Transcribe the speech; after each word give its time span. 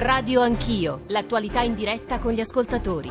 Radio 0.00 0.42
Anch'io, 0.42 1.02
l'attualità 1.08 1.62
in 1.62 1.74
diretta 1.74 2.20
con 2.20 2.30
gli 2.30 2.38
ascoltatori. 2.38 3.10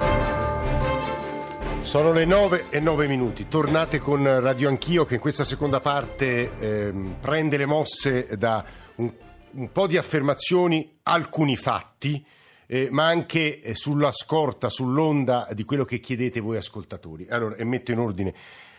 Sono 1.82 2.14
le 2.14 2.24
9 2.24 2.68
e 2.70 2.80
9 2.80 3.08
minuti. 3.08 3.50
Tornate 3.50 4.00
con 4.00 4.24
Radio 4.40 4.70
Anch'io 4.70 5.04
che 5.04 5.16
in 5.16 5.20
questa 5.20 5.44
seconda 5.44 5.82
parte 5.82 6.58
ehm, 6.58 7.18
prende 7.20 7.58
le 7.58 7.66
mosse 7.66 8.38
da 8.38 8.64
un, 8.96 9.12
un 9.52 9.72
po' 9.74 9.86
di 9.86 9.98
affermazioni, 9.98 10.98
alcuni 11.04 11.58
fatti. 11.58 12.26
Eh, 12.66 12.88
ma 12.90 13.06
anche 13.08 13.60
eh, 13.60 13.76
sulla 13.76 14.14
scorta, 14.14 14.70
sull'onda 14.70 15.50
di 15.52 15.66
quello 15.66 15.84
che 15.84 16.00
chiedete 16.00 16.40
voi 16.40 16.56
ascoltatori. 16.56 17.28
Allora, 17.30 17.58
e 17.58 17.66
metto 17.66 17.92
in 17.92 18.00
ordine, 18.00 18.34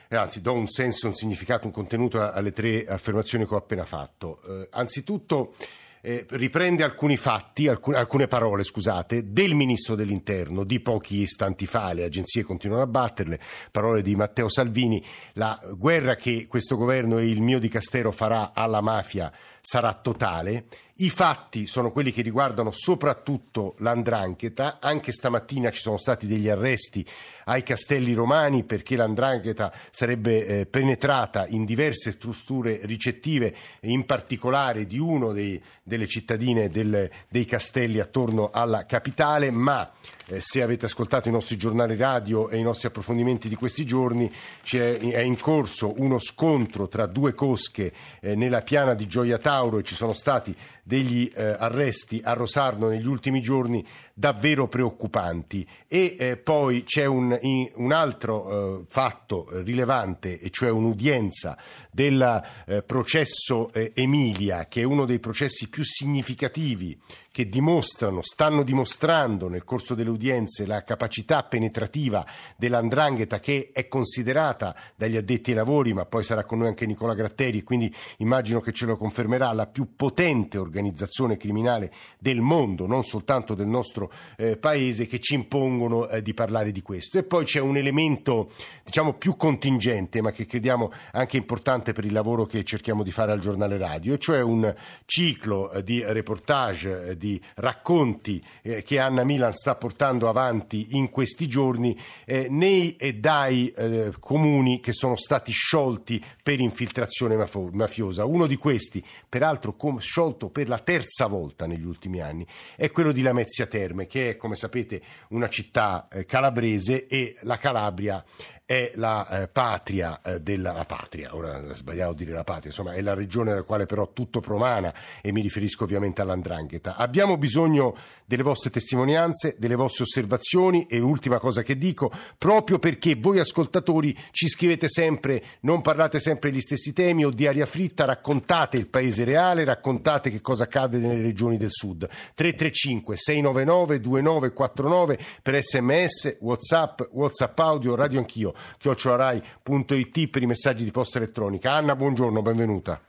eh, 0.09 0.17
anzi 0.17 0.41
do 0.41 0.55
un 0.55 0.67
senso, 0.67 1.09
un 1.09 1.15
significato, 1.15 1.67
un 1.67 1.75
contenuto 1.75 2.23
alle 2.23 2.53
tre 2.53 2.87
affermazioni 2.87 3.47
che 3.47 3.53
ho 3.53 3.59
appena 3.59 3.85
fatto. 3.85 4.41
Eh, 4.49 4.69
anzitutto 4.71 5.53
eh, 6.01 6.27
riprende 6.31 6.83
alcuni 6.83 7.17
fatti, 7.17 7.69
alcune, 7.69 7.97
alcune 7.97 8.27
parole, 8.27 8.65
scusate, 8.65 9.33
del 9.33 9.55
ministro 9.55 9.95
dell'interno 9.95 10.65
di 10.65 10.81
pochi 10.81 11.21
istanti 11.21 11.67
fa, 11.67 11.93
le 11.93 12.05
agenzie 12.05 12.43
continuano 12.43 12.83
a 12.83 12.87
batterle, 12.87 13.41
parole 13.71 14.03
di 14.03 14.17
Matteo 14.17 14.49
Salvini, 14.49 15.05
la 15.35 15.59
guerra 15.75 16.17
che 16.17 16.47
questo 16.47 16.77
governo 16.77 17.19
e 17.19 17.29
il 17.29 17.41
mio 17.41 17.59
dicastero 17.59 18.11
farà 18.11 18.53
alla 18.53 18.81
mafia 18.81 19.33
sarà 19.61 19.93
totale. 19.93 20.65
I 21.01 21.11
fatti 21.11 21.69
sono 21.69 21.93
quelli 21.93 22.11
che 22.11 22.23
riguardano 22.23 22.73
soprattutto 22.73 23.77
l'andrangheta. 23.79 24.79
Anche 24.81 25.13
stamattina 25.13 25.71
ci 25.71 25.79
sono 25.79 25.97
stati 25.97 26.27
degli 26.27 26.49
arresti 26.49 27.07
ai 27.45 27.63
Castelli 27.63 28.15
Romani 28.15 28.65
perché 28.65 28.97
l'andrangheta 28.97 29.73
sarebbe 29.91 30.45
eh, 30.45 30.67
penetrata 30.67 31.47
in 31.47 31.65
diverse 31.65 32.11
strutture 32.11 32.81
ricettive, 32.83 33.55
in 33.83 34.07
particolare 34.07 34.87
di 34.87 34.99
uno 34.99 35.33
dei, 35.33 35.63
delle 35.85 36.09
cittadine 36.09 36.69
del, 36.69 37.09
dei 37.29 37.45
castelli 37.45 38.01
attorno 38.01 38.51
alla 38.53 38.85
capitale, 38.85 39.53
ma 39.53 39.89
eh, 40.27 40.41
se 40.41 40.63
avete 40.63 40.87
ascoltato 40.87 41.29
i 41.29 41.33
nostri 41.33 41.57
giornali 41.57 41.97
radio 41.97 42.49
e 42.49 42.59
i 42.59 42.63
nostri 42.63 42.89
approfondimenti 42.89 43.49
di 43.49 43.55
questi 43.55 43.87
giorni, 43.87 44.31
è 44.69 45.21
in 45.21 45.39
corso 45.41 45.95
uno 45.99 46.19
scontro 46.19 46.89
tra 46.89 47.07
due 47.07 47.35
cosche 47.35 47.93
eh, 48.21 48.35
nella 48.35 48.63
piana 48.63 48.95
di 48.95 49.07
Gioia 49.07 49.39
Tauro 49.39 49.79
e 49.79 49.85
ci 49.85 49.95
sono 49.95 50.13
stati 50.13 50.55
degli 50.89 51.31
eh, 51.35 51.55
arresti 51.59 52.23
a 52.25 52.33
Rosarno 52.33 52.89
negli 52.89 53.07
ultimi 53.07 53.43
giorni 53.43 53.87
davvero 54.19 54.67
preoccupanti. 54.67 55.65
E 55.87 56.17
eh, 56.19 56.37
poi 56.39 56.83
c'è 56.83 57.05
un, 57.05 57.39
un 57.77 57.93
altro 57.93 58.81
eh, 58.81 58.85
fatto 58.89 59.47
rilevante, 59.63 60.41
e 60.41 60.51
cioè 60.51 60.71
un'udienza 60.71 61.57
del 61.93 62.43
eh, 62.67 62.83
processo 62.83 63.73
eh, 63.73 63.93
Emilia, 63.95 64.67
che 64.67 64.81
è 64.81 64.85
uno 64.85 65.05
dei 65.05 65.21
processi 65.21 65.69
più 65.69 65.85
significativi 65.85 66.99
che 67.39 67.49
dimostrano, 67.49 68.21
stanno 68.21 68.65
dimostrando 68.65 69.49
nel 69.49 69.63
corso 69.63 69.95
delle 69.95 70.11
udienze 70.11 70.67
la 70.67 70.83
capacità 70.83 71.45
penetrativa 71.45 72.27
dell'andrangheta 72.57 73.39
che 73.39 73.71
è 73.73 73.87
considerata 73.87 74.75
dagli 74.97 75.17
addetti 75.17 75.51
ai 75.51 75.57
lavori, 75.57 75.93
ma 75.93 76.05
poi 76.05 76.25
sarà 76.25 76.43
con 76.43 76.59
noi 76.59 76.67
anche 76.67 76.85
Nicola 76.85 77.15
Gratteri, 77.15 77.63
quindi 77.63 77.95
immagino 78.17 78.61
che 78.61 78.73
ce 78.73 78.87
lo 78.87 78.97
confermerà, 78.97 79.53
la 79.53 79.69
più 79.69 79.95
potente 79.95 80.59
organizzazione 80.59 81.37
criminale 81.37 81.93
del 82.19 82.41
mondo, 82.41 82.89
non 82.89 83.05
soltanto 83.05 83.55
del 83.55 83.69
nostro 83.69 84.08
eh, 84.37 84.57
paese 84.57 85.07
che 85.07 85.21
ci 85.21 85.35
impongono 85.35 86.09
eh, 86.09 86.23
di 86.23 86.35
parlare 86.35 86.73
di 86.73 86.83
questo. 86.83 87.19
E 87.19 87.23
poi 87.23 87.45
c'è 87.45 87.61
un 87.61 87.77
elemento 87.77 88.51
diciamo 88.85 89.15
più 89.15 89.37
contingente, 89.37 90.21
ma 90.23 90.31
che 90.31 90.47
crediamo 90.47 90.91
anche 91.13 91.37
importante 91.37 91.93
per 91.93 92.05
il 92.05 92.13
lavoro 92.13 92.45
che 92.47 92.65
cerchiamo 92.65 93.03
di 93.03 93.11
fare 93.11 93.33
al 93.33 93.41
giornale 93.41 93.77
radio, 93.77 94.15
e 94.15 94.19
cioè 94.19 94.41
un 94.41 94.75
ciclo 95.05 95.71
eh, 95.71 95.83
di 95.83 96.03
reportage, 96.05 97.11
eh, 97.11 97.17
di 97.17 97.41
racconti 97.57 98.43
eh, 98.63 98.83
che 98.83 98.99
Anna 98.99 99.25
Milan 99.25 99.53
sta 99.53 99.75
portando 99.75 100.29
avanti 100.29 100.89
in 100.91 101.11
questi 101.11 101.47
giorni 101.47 101.97
nei 102.27 102.97
e 102.97 103.15
dai 103.15 103.73
comuni 104.21 104.81
che 104.81 104.93
sono 104.93 105.17
stati 105.17 105.53
sciolti 105.53 106.23
per 106.43 106.61
infiltrazione 106.61 107.37
mafiosa. 107.73 108.25
Uno 108.25 108.47
di 108.47 108.57
questi, 108.57 109.03
peraltro 109.29 109.77
sciolto 109.99 110.49
per 110.51 110.69
la 110.69 110.79
terza 110.79 111.27
volta 111.27 111.67
negli 111.67 111.85
ultimi 111.85 112.21
anni, 112.21 112.47
è 112.77 112.91
quello 112.91 113.13
di 113.13 113.23
Lamezia 113.23 113.67
Terme 113.67 113.98
Terme, 113.99 114.07
che 114.07 114.31
è, 114.31 114.37
come 114.37 114.55
sapete, 114.55 115.01
una 115.31 115.49
città 115.49 116.07
eh, 116.11 116.25
calabrese 116.25 117.07
e 117.07 117.37
la 117.43 117.57
Calabria 117.57 118.25
è 118.65 118.93
la 118.97 119.27
eh, 119.29 119.49
patria 119.49 120.21
eh, 120.21 120.41
della 120.41 120.73
la 120.73 120.85
patria, 120.85 121.35
ora 121.35 121.75
sbagliavo 121.75 122.13
dire 122.13 122.33
la 122.33 122.45
patria, 122.45 122.67
insomma 122.67 122.93
è 122.93 123.01
la 123.01 123.15
regione 123.15 123.51
nella 123.51 123.63
quale 123.63 123.87
però 123.87 124.13
tutto 124.13 124.41
promana 124.41 124.93
e 125.23 125.33
mi 125.33 125.41
riferisco 125.41 125.85
ovviamente 125.85 126.21
all'andrangheta. 126.21 126.97
Abbiamo 126.97 127.39
bisogno 127.39 127.97
delle 128.29 128.43
vostre 128.43 128.69
testimonianze, 128.69 129.57
delle 129.59 129.75
vostre 129.75 130.05
osservazioni 130.05 130.85
e 130.87 130.99
l'ultima 130.99 131.39
cosa 131.39 131.63
che 131.63 131.79
dico, 131.79 132.13
proprio 132.37 132.79
perché 132.79 133.15
voi 133.15 133.39
ascoltatori 133.39 134.15
ci 134.33 134.49
scrivete 134.49 134.87
sempre, 134.87 135.43
non 135.61 135.81
parlate 135.81 136.21
sempre 136.21 136.53
gli 136.53 136.61
stessi 136.61 136.93
temi 136.93 137.25
o 137.25 137.31
di 137.31 137.47
aria 137.47 137.65
fritta, 137.65 138.05
raccontate 138.05 138.77
il 138.77 138.87
paese 138.87 139.25
reale, 139.25 139.65
raccontate 139.65 140.29
che 140.29 140.43
cosa 140.43 140.65
accade 140.65 140.99
nelle 140.99 141.23
regioni 141.23 141.57
del 141.57 141.71
sud. 141.71 142.07
335 142.35 143.17
699 143.17 144.01
2949 144.01 145.19
per 145.41 145.63
sms, 145.63 146.37
whatsapp, 146.41 147.01
whatsapp 147.13 147.59
audio, 147.61 147.95
radio 147.95 148.19
anch'io 148.19 148.53
chiocciolarai.it 148.77 150.29
per 150.29 150.43
i 150.43 150.47
messaggi 150.47 150.85
di 150.85 150.91
posta 150.91 151.17
elettronica. 151.17 151.73
Anna, 151.73 151.97
buongiorno, 151.97 152.43
benvenuta. 152.43 153.01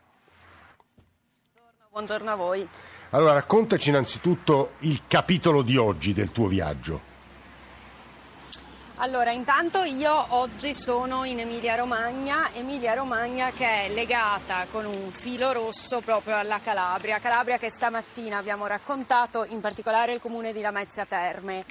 Buongiorno 1.91 2.31
a 2.31 2.35
voi. 2.35 2.67
Allora, 3.11 3.33
raccontaci 3.33 3.89
innanzitutto 3.89 4.73
il 4.79 5.01
capitolo 5.07 5.63
di 5.63 5.77
oggi 5.77 6.13
del 6.13 6.31
tuo 6.31 6.45
viaggio. 6.45 7.07
Allora, 8.97 9.31
intanto 9.31 9.81
io 9.81 10.25
oggi 10.35 10.75
sono 10.75 11.23
in 11.23 11.39
Emilia 11.39 11.75
Romagna, 11.75 12.49
Emilia 12.53 12.93
Romagna 12.93 13.49
che 13.49 13.85
è 13.85 13.89
legata 13.89 14.67
con 14.69 14.85
un 14.85 15.09
filo 15.09 15.51
rosso 15.53 16.01
proprio 16.01 16.37
alla 16.37 16.59
Calabria, 16.59 17.17
Calabria 17.17 17.57
che 17.57 17.71
stamattina 17.71 18.37
abbiamo 18.37 18.67
raccontato, 18.67 19.43
in 19.43 19.59
particolare 19.59 20.13
il 20.13 20.19
comune 20.19 20.53
di 20.53 20.61
Lamezia 20.61 21.05
Terme. 21.05 21.65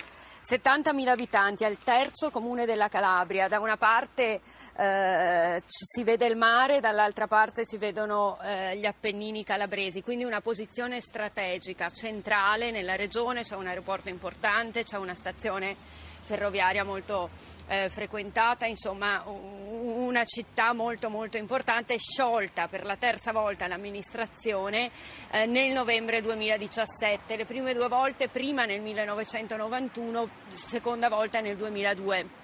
70.000 0.51 1.09
abitanti, 1.09 1.65
è 1.65 1.69
il 1.69 1.79
terzo 1.79 2.31
comune 2.31 2.65
della 2.65 2.89
Calabria. 2.89 3.49
Da 3.49 3.61
una 3.61 3.77
parte 3.77 4.41
eh, 4.79 5.61
si 5.67 6.05
vede 6.05 6.27
il 6.27 6.37
mare, 6.37 6.79
dall'altra 6.79 7.27
parte 7.27 7.65
si 7.65 7.79
vedono 7.79 8.39
eh, 8.43 8.77
gli 8.77 8.87
Appennini 8.87 9.43
calabresi, 9.43 10.03
quindi 10.03 10.23
una 10.23 10.41
posizione 10.41 11.01
strategica 11.01 11.91
centrale 11.91 12.71
nella 12.71 12.95
regione, 12.95 13.43
c'è 13.43 13.57
un 13.57 13.67
aeroporto 13.67 14.09
importante, 14.09 14.85
c'è 14.85 14.97
una 14.97 15.17
stazione 15.17 15.75
ferroviaria 16.21 16.85
molto 16.85 17.29
eh, 17.67 17.89
frequentata, 17.89 18.67
insomma 18.67 19.25
una 19.27 20.25
città 20.25 20.73
molto 20.73 21.11
molto 21.11 21.39
importante, 21.39 21.97
sciolta 21.99 22.69
per 22.69 22.85
la 22.85 22.97
terza 22.97 23.33
volta 23.33 23.67
l'amministrazione 23.67 24.93
eh, 25.33 25.47
nel 25.47 25.73
novembre 25.73 26.23
2017, 26.23 27.35
le 27.35 27.47
prime 27.47 27.75
due 27.75 27.89
volte, 27.89 28.29
prima 28.29 28.65
nel 28.65 28.81
1991, 28.81 30.29
seconda 30.53 31.09
volta 31.09 31.41
nel 31.41 31.57
2002 31.57 32.38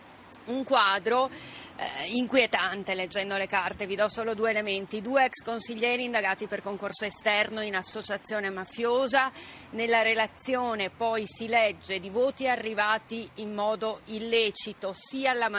un 0.46 0.64
quadro 0.64 1.30
eh, 1.76 2.06
inquietante 2.08 2.94
leggendo 2.94 3.36
le 3.36 3.46
carte, 3.46 3.86
vi 3.86 3.96
do 3.96 4.08
solo 4.08 4.34
due 4.34 4.50
elementi. 4.50 5.02
Due 5.02 5.24
ex 5.24 5.42
consiglieri 5.44 6.04
indagati 6.04 6.46
per 6.46 6.62
concorso 6.62 7.04
esterno 7.04 7.60
in 7.60 7.76
associazione 7.76 8.50
mafiosa, 8.50 9.30
nella 9.70 10.02
relazione 10.02 10.90
poi 10.90 11.24
si 11.26 11.48
legge 11.48 12.00
di 12.00 12.10
voti 12.10 12.46
arrivati 12.48 13.28
in 13.36 13.54
modo 13.54 14.00
illecito 14.06 14.92
sia 14.94 15.32
alla 15.32 15.50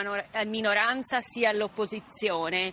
minoranza 0.44 1.20
sia 1.20 1.50
all'opposizione. 1.50 2.72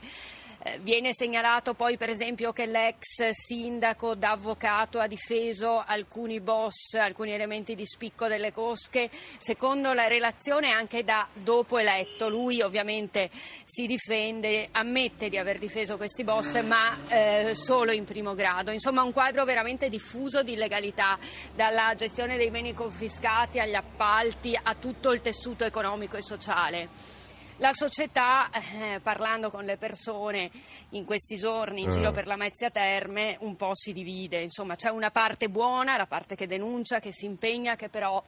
Eh, 0.65 0.79
viene 0.79 1.13
segnalato 1.13 1.73
poi 1.73 1.97
per 1.97 2.09
esempio 2.09 2.53
che 2.53 2.65
l'ex 2.65 3.31
sindaco 3.31 4.15
da 4.15 4.31
avvocato 4.31 4.97
ha 4.97 5.07
difeso 5.07 5.83
alcuni 5.85 6.39
boss, 6.39 6.93
alcuni 6.93 7.33
elementi 7.33 7.75
di 7.75 7.85
spicco 7.85 8.27
delle 8.27 8.53
cosche, 8.53 9.09
secondo 9.39 9.91
la 9.91 10.07
relazione 10.07 10.71
anche 10.71 11.03
da 11.03 11.27
dopo 11.33 11.79
eletto. 11.79 12.29
Lui 12.29 12.61
ovviamente 12.61 13.29
si 13.65 13.87
difende, 13.87 14.69
ammette 14.71 15.27
di 15.27 15.37
aver 15.37 15.59
difeso 15.59 15.97
questi 15.97 16.23
boss 16.23 16.61
ma 16.61 16.97
eh, 17.09 17.51
solo 17.55 17.91
in 17.91 18.05
primo 18.05 18.33
grado. 18.33 18.71
Insomma 18.71 19.03
un 19.03 19.11
quadro 19.11 19.43
veramente 19.43 19.89
diffuso 19.89 20.43
di 20.43 20.53
illegalità, 20.53 21.19
dalla 21.53 21.93
gestione 21.95 22.37
dei 22.37 22.51
beni 22.51 22.73
confiscati 22.73 23.59
agli 23.59 23.75
appalti 23.75 24.57
a 24.61 24.75
tutto 24.75 25.11
il 25.11 25.19
tessuto 25.19 25.65
economico 25.65 26.15
e 26.15 26.21
sociale. 26.21 27.21
La 27.57 27.71
società, 27.71 28.49
eh, 28.51 28.99
parlando 29.01 29.51
con 29.51 29.63
le 29.63 29.77
persone 29.77 30.49
in 30.89 31.05
questi 31.05 31.35
giorni 31.35 31.81
in 31.81 31.91
giro 31.91 32.11
mm. 32.11 32.13
per 32.13 32.27
la 32.27 32.35
Mezzia 32.35 32.69
Terme, 32.69 33.37
un 33.41 33.55
po' 33.55 33.71
si 33.73 33.93
divide. 33.93 34.39
Insomma, 34.39 34.75
c'è 34.75 34.89
una 34.89 35.11
parte 35.11 35.49
buona, 35.49 35.95
la 35.97 36.07
parte 36.07 36.35
che 36.35 36.47
denuncia, 36.47 36.99
che 36.99 37.11
si 37.11 37.25
impegna, 37.25 37.75
che 37.75 37.89
però 37.89 38.21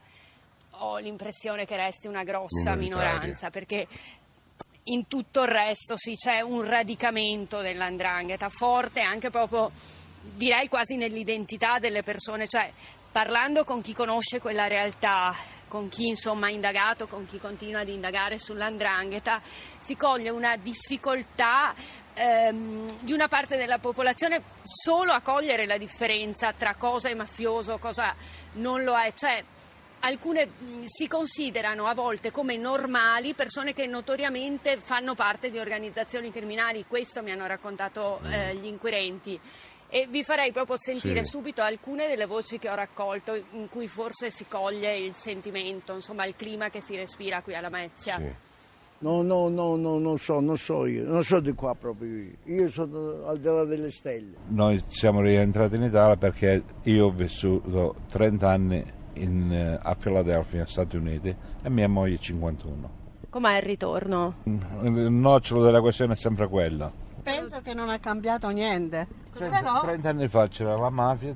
ho 0.78 0.98
l'impressione 0.98 1.66
che 1.66 1.76
resti 1.76 2.08
una 2.08 2.24
grossa 2.24 2.76
minoranza, 2.76 3.50
perché 3.50 3.88
in 4.84 5.08
tutto 5.08 5.42
il 5.42 5.48
resto 5.48 5.98
sì, 5.98 6.16
c'è 6.16 6.42
un 6.42 6.64
radicamento 6.64 7.62
dell'andrangheta 7.62 8.50
forte, 8.50 9.02
anche 9.02 9.30
proprio 9.30 9.72
direi 10.22 10.68
quasi 10.68 10.96
nell'identità 10.96 11.80
delle 11.80 12.04
persone, 12.04 12.48
cioè 12.48 12.72
parlando 13.12 13.64
con 13.64 13.82
chi 13.82 13.94
conosce 13.94 14.40
quella 14.40 14.68
realtà, 14.68 15.34
con 15.76 15.90
chi 15.90 16.08
insomma 16.08 16.46
ha 16.46 16.52
indagato, 16.52 17.06
con 17.06 17.28
chi 17.28 17.38
continua 17.38 17.82
ad 17.82 17.90
indagare 17.90 18.40
sull'andrangheta, 18.40 19.42
si 19.82 19.98
coglie 19.98 20.30
una 20.30 20.56
difficoltà 20.56 21.76
ehm, 22.14 23.00
di 23.02 23.12
una 23.12 23.28
parte 23.28 23.58
della 23.58 23.78
popolazione 23.78 24.42
solo 24.64 25.12
a 25.12 25.20
cogliere 25.20 25.66
la 25.66 25.76
differenza 25.76 26.54
tra 26.54 26.76
cosa 26.76 27.10
è 27.10 27.14
mafioso, 27.14 27.78
cosa 27.78 28.16
non 28.54 28.86
lo 28.86 28.98
è. 28.98 29.14
Cioè, 29.14 29.44
alcune 30.00 30.50
si 30.86 31.10
considerano 31.10 31.88
a 31.88 31.94
volte 31.94 32.32
come 32.32 32.56
normali 32.56 33.34
persone 33.34 33.74
che 33.74 33.86
notoriamente 33.86 34.80
fanno 34.82 35.14
parte 35.14 35.52
di 35.52 35.60
organizzazioni 35.60 36.32
criminali, 36.32 36.86
questo 36.88 37.22
mi 37.22 37.34
hanno 37.34 37.48
raccontato 37.48 38.22
eh, 38.30 38.56
gli 38.56 38.68
inquirenti. 38.68 39.38
E 39.96 40.10
vi 40.10 40.26
farei 40.26 40.52
proprio 40.52 40.76
sentire 40.78 41.24
sì. 41.24 41.30
subito 41.30 41.62
alcune 41.62 42.10
delle 42.10 42.26
voci 42.26 42.60
che 42.60 42.70
ho 42.70 42.76
raccolto 42.76 43.34
in 43.52 43.70
cui 43.70 43.88
forse 43.88 44.30
si 44.30 44.44
coglie 44.46 44.98
il 44.98 45.14
sentimento, 45.14 45.94
insomma 45.94 46.26
il 46.26 46.36
clima 46.36 46.70
che 46.70 46.82
si 46.82 46.98
respira 46.98 47.42
qui 47.42 47.56
alla 47.56 47.70
Mezia. 47.70 48.18
Sì. 48.18 48.30
No, 48.98 49.22
no, 49.22 49.48
no, 49.48 49.78
no, 49.78 49.98
non 49.98 50.18
so, 50.18 50.42
non 50.42 50.58
so 50.58 50.86
io, 50.86 51.06
non 51.06 51.24
so 51.24 51.40
di 51.40 51.54
qua 51.54 51.76
proprio 51.76 52.10
io. 52.10 52.32
Io 52.44 52.70
sono 52.72 53.26
al 53.26 53.40
di 53.40 53.46
là 53.46 53.64
delle 53.64 53.90
stelle. 53.90 54.36
Noi 54.48 54.84
siamo 54.88 55.22
rientrati 55.22 55.76
in 55.76 55.84
Italia 55.84 56.18
perché 56.18 56.62
io 56.84 57.06
ho 57.06 57.12
vissuto 57.12 57.96
30 58.12 58.50
anni 58.50 58.94
in, 59.14 59.50
eh, 59.50 59.80
a 59.82 59.96
Filadelfia, 59.98 60.68
Stati 60.68 60.98
Uniti, 60.98 61.34
e 61.64 61.70
mia 61.70 61.88
moglie 61.88 62.18
51. 62.18 62.90
Com'è 63.30 63.56
il 63.56 63.64
ritorno? 63.64 64.36
Il 64.44 65.10
nocciolo 65.10 65.64
della 65.64 65.80
questione 65.80 66.16
è 66.16 66.18
sempre 66.18 66.50
quello 66.50 67.04
penso 67.26 67.62
che 67.62 67.74
non 67.74 67.90
ha 67.90 68.00
cambiato 68.00 68.50
niente. 68.50 69.08
Senta, 69.34 69.60
Però... 69.60 69.82
30 69.82 70.10
anni 70.10 70.28
fa 70.28 70.48
c'era 70.48 70.78
la 70.78 70.90
mafia, 70.90 71.36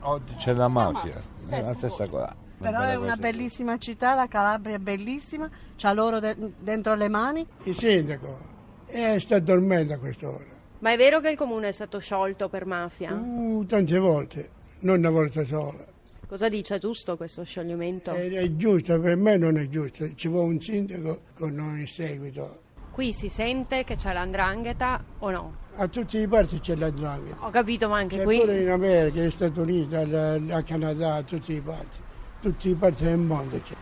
oggi 0.00 0.34
c'è 0.34 0.54
la 0.54 0.68
mafia, 0.68 1.22
è 1.48 1.62
la 1.62 1.74
stessa 1.74 2.06
cosa. 2.06 2.34
Però 2.58 2.80
è 2.80 2.94
una 2.94 3.16
bellissima 3.16 3.76
città, 3.76 4.14
la 4.14 4.28
Calabria 4.28 4.76
è 4.76 4.78
bellissima, 4.78 5.48
c'ha 5.76 5.92
l'oro 5.92 6.20
de- 6.20 6.36
dentro 6.58 6.94
le 6.94 7.08
mani. 7.08 7.46
Il 7.64 7.76
sindaco 7.76 8.38
eh, 8.86 9.20
sta 9.20 9.38
dormendo 9.38 9.92
a 9.92 9.98
quest'ora. 9.98 10.54
Ma 10.78 10.92
è 10.92 10.96
vero 10.96 11.20
che 11.20 11.30
il 11.30 11.36
comune 11.36 11.68
è 11.68 11.72
stato 11.72 11.98
sciolto 11.98 12.48
per 12.48 12.64
mafia? 12.64 13.12
Uh, 13.12 13.64
tante 13.66 13.98
volte, 13.98 14.50
non 14.80 14.98
una 14.98 15.10
volta 15.10 15.44
sola. 15.44 15.84
Cosa 16.26 16.48
dice? 16.48 16.76
È 16.76 16.78
giusto 16.78 17.16
questo 17.16 17.44
scioglimento? 17.44 18.10
È, 18.10 18.28
è 18.28 18.56
giusto, 18.56 18.98
per 19.00 19.16
me 19.16 19.36
non 19.36 19.58
è 19.58 19.68
giusto. 19.68 20.12
Ci 20.14 20.28
vuole 20.28 20.54
un 20.54 20.60
sindaco 20.60 21.20
con 21.36 21.54
noi 21.54 21.80
in 21.80 21.86
seguito 21.86 22.64
Qui 22.96 23.12
si 23.12 23.28
sente 23.28 23.84
che 23.84 23.96
c'è 23.96 24.14
l'andrangheta 24.14 24.98
o 25.18 25.28
no? 25.28 25.56
A 25.76 25.86
tutti 25.86 26.16
i 26.16 26.26
parti 26.26 26.60
c'è 26.60 26.76
l'andrangheta. 26.76 27.44
Ho 27.44 27.50
capito, 27.50 27.90
ma 27.90 27.98
anche 27.98 28.16
c'è 28.16 28.24
qui... 28.24 28.38
pure 28.38 28.58
in 28.58 28.70
America, 28.70 29.18
negli 29.18 29.30
Stati 29.30 29.58
Uniti, 29.58 29.94
al 29.94 30.64
Canada, 30.66 31.16
a 31.16 31.22
tutti 31.22 31.52
i 31.52 31.60
parti. 31.60 31.98
Tutti 32.40 32.70
i 32.70 32.74
parti 32.74 33.04
del 33.04 33.18
mondo 33.18 33.60
c'è. 33.60 33.74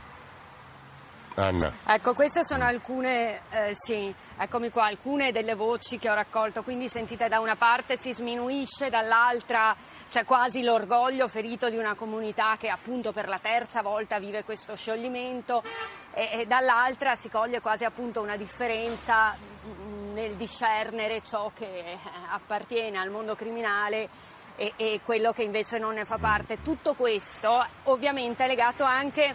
Anna. 1.37 1.73
Ecco, 1.87 2.13
queste 2.13 2.45
sono 2.45 2.65
alcune, 2.65 3.37
eh, 3.51 3.71
sì, 3.75 4.13
eccomi 4.37 4.71
qua, 4.71 4.87
alcune 4.87 5.31
delle 5.31 5.55
voci 5.55 5.97
che 5.97 6.11
ho 6.11 6.15
raccolto. 6.15 6.65
Quindi 6.65 6.89
sentite 6.89 7.29
da 7.29 7.39
una 7.39 7.55
parte 7.55 7.97
si 7.97 8.13
sminuisce, 8.13 8.91
dall'altra 8.91 9.77
c'è 10.15 10.25
quasi 10.25 10.63
l'orgoglio 10.63 11.27
ferito 11.27 11.69
di 11.69 11.77
una 11.77 11.95
comunità 11.95 12.57
che 12.57 12.69
appunto 12.69 13.11
per 13.11 13.27
la 13.27 13.41
terza 13.41 13.83
volta 13.83 14.21
vive 14.21 14.45
questo 14.45 14.77
scioglimento 14.77 15.61
e, 16.13 16.29
e 16.31 16.47
dall'altra 16.47 17.17
si 17.17 17.29
coglie 17.29 17.61
quasi 17.61 17.83
appunto 17.83 18.21
una 18.21 18.37
differenza 18.37 19.37
nel 20.13 20.35
discernere 20.37 21.21
ciò 21.23 21.51
che 21.53 21.65
eh, 21.65 21.99
appartiene 22.31 22.97
al 22.97 23.11
mondo 23.11 23.35
criminale 23.35 24.09
e, 24.55 24.75
e 24.77 25.01
quello 25.05 25.33
che 25.33 25.43
invece 25.43 25.79
non 25.79 25.95
ne 25.95 26.05
fa 26.05 26.17
parte. 26.17 26.63
Tutto 26.63 26.95
questo 26.95 27.67
ovviamente 27.85 28.45
è 28.45 28.47
legato 28.47 28.85
anche 28.85 29.35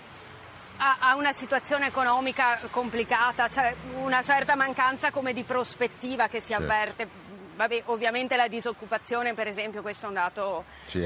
a, 0.77 0.95
a 0.97 1.15
una 1.15 1.33
situazione 1.33 1.87
economica 1.87 2.57
complicata, 2.71 3.49
cioè 3.49 3.75
una 3.95 4.21
certa 4.21 4.55
mancanza 4.55 5.11
come 5.11 5.33
di 5.33 5.43
prospettiva 5.43 6.29
che 6.29 6.39
si 6.39 6.53
avverte 6.53 7.28
Vabbè, 7.59 7.81
ovviamente 7.87 8.37
la 8.37 8.47
disoccupazione, 8.47 9.33
per 9.33 9.47
esempio, 9.47 9.81
questo 9.81 10.05
è 10.05 10.07
un 10.07 10.13
dato 10.13 10.63
sì, 10.85 11.03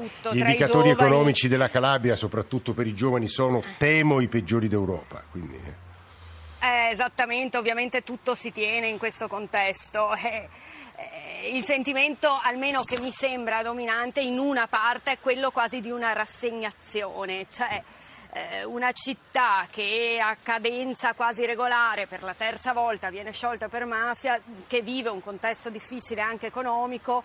tutto, 0.00 0.34
gli 0.34 0.38
indicatori 0.38 0.88
giovani... 0.88 1.08
economici 1.08 1.46
della 1.46 1.70
Calabria, 1.70 2.16
soprattutto 2.16 2.72
per 2.72 2.88
i 2.88 2.92
giovani, 2.92 3.28
sono, 3.28 3.62
temo, 3.78 4.20
i 4.20 4.26
peggiori 4.26 4.66
d'Europa. 4.66 5.22
Quindi... 5.30 5.54
Eh, 5.54 6.66
eh 6.66 6.90
esattamente, 6.90 7.56
ovviamente 7.56 8.02
tutto 8.02 8.34
si 8.34 8.50
tiene 8.50 8.88
in 8.88 8.98
questo 8.98 9.28
contesto. 9.28 10.08
Eh, 10.20 10.48
eh, 10.96 11.56
il 11.56 11.64
sentimento, 11.64 12.28
almeno 12.42 12.82
che 12.82 12.98
mi 13.00 13.10
sembra 13.10 13.62
dominante 13.62 14.20
in 14.20 14.38
una 14.38 14.66
parte, 14.66 15.12
è 15.12 15.18
quello 15.18 15.50
quasi 15.50 15.80
di 15.80 15.90
una 15.90 16.12
rassegnazione, 16.12 17.46
cioè 17.48 17.82
eh, 18.32 18.64
una 18.64 18.92
città 18.92 19.66
che 19.70 20.18
a 20.22 20.36
cadenza 20.42 21.14
quasi 21.14 21.44
regolare 21.44 22.06
per 22.06 22.22
la 22.22 22.34
terza 22.34 22.72
volta 22.72 23.10
viene 23.10 23.32
sciolta 23.32 23.68
per 23.68 23.84
mafia, 23.84 24.40
che 24.66 24.82
vive 24.82 25.08
un 25.08 25.20
contesto 25.20 25.70
difficile 25.70 26.20
anche 26.20 26.46
economico, 26.46 27.22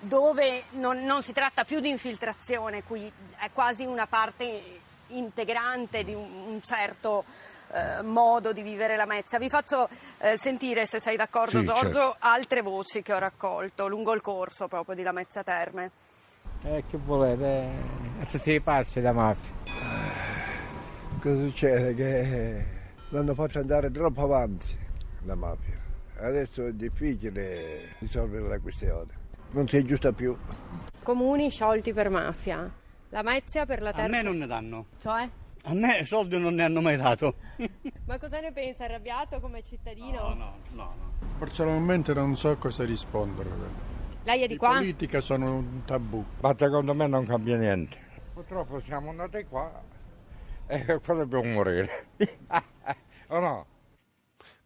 dove 0.00 0.64
non, 0.72 1.04
non 1.04 1.22
si 1.22 1.32
tratta 1.32 1.64
più 1.64 1.80
di 1.80 1.88
infiltrazione, 1.88 2.82
qui 2.82 3.10
è 3.38 3.50
quasi 3.52 3.84
una 3.84 4.06
parte 4.06 4.80
integrante 5.08 6.04
di 6.04 6.14
un, 6.14 6.30
un 6.48 6.62
certo 6.62 7.24
eh, 7.72 8.02
modo 8.02 8.52
di 8.52 8.62
vivere 8.62 8.96
la 8.96 9.06
Mezza. 9.06 9.38
Vi 9.38 9.48
faccio 9.48 9.88
eh, 10.18 10.38
sentire, 10.38 10.86
se 10.86 11.00
sei 11.00 11.16
d'accordo 11.16 11.60
sì, 11.60 11.64
Giorgio, 11.64 11.82
certo. 11.92 12.16
altre 12.20 12.62
voci 12.62 13.02
che 13.02 13.12
ho 13.12 13.18
raccolto 13.18 13.88
lungo 13.88 14.14
il 14.14 14.20
corso 14.20 14.68
proprio 14.68 14.94
di 14.94 15.02
La 15.02 15.12
Mezza 15.12 15.42
Terme. 15.42 15.90
Eh, 16.64 16.84
che 16.88 16.96
volete? 16.96 17.68
A 18.20 18.24
tutti 18.24 18.52
i 18.52 18.60
pazzi 18.60 19.00
la 19.00 19.12
mafia. 19.12 20.27
Cosa 21.20 21.42
succede? 21.42 21.94
Che 21.94 22.64
l'hanno 23.08 23.34
fatto 23.34 23.58
andare 23.58 23.90
troppo 23.90 24.22
avanti 24.22 24.76
la 25.24 25.34
mafia. 25.34 25.76
Adesso 26.20 26.66
è 26.66 26.72
difficile 26.72 27.96
risolvere 27.98 28.46
la 28.46 28.58
questione. 28.60 29.12
Non 29.50 29.66
si 29.66 29.78
aggiusta 29.78 30.12
più. 30.12 30.36
Comuni 31.02 31.50
sciolti 31.50 31.92
per 31.92 32.08
mafia. 32.08 32.70
La 33.08 33.22
Mezia 33.22 33.66
per 33.66 33.82
la 33.82 33.90
terza... 33.90 34.04
A 34.04 34.08
me 34.08 34.22
non 34.22 34.36
ne 34.38 34.46
danno. 34.46 34.86
Cioè? 35.00 35.28
A 35.64 35.74
me 35.74 36.04
soldi 36.04 36.38
non 36.38 36.54
ne 36.54 36.64
hanno 36.64 36.80
mai 36.80 36.96
dato. 36.96 37.34
Ma 38.06 38.18
cosa 38.18 38.38
ne 38.38 38.52
pensa? 38.52 38.84
Arrabbiato 38.84 39.40
come 39.40 39.62
cittadino? 39.64 40.20
No, 40.20 40.34
no, 40.34 40.54
no. 40.70 40.94
no. 40.98 41.12
Personalmente 41.38 42.14
non 42.14 42.36
so 42.36 42.56
cosa 42.58 42.84
rispondere. 42.84 43.48
Lei 44.22 44.42
è 44.42 44.46
di 44.46 44.54
I 44.54 44.56
qua? 44.56 44.74
politica 44.74 45.20
sono 45.20 45.56
un 45.56 45.84
tabù. 45.84 46.24
Ma 46.40 46.54
secondo 46.56 46.94
me 46.94 47.06
non 47.08 47.26
cambia 47.26 47.56
niente. 47.56 47.96
Purtroppo 48.34 48.80
siamo 48.80 49.10
andati 49.10 49.44
qua 49.48 49.96
e 50.68 51.00
qua 51.04 51.14
dobbiamo 51.14 51.44
morire. 51.44 52.06
o 53.28 53.38
no? 53.38 53.66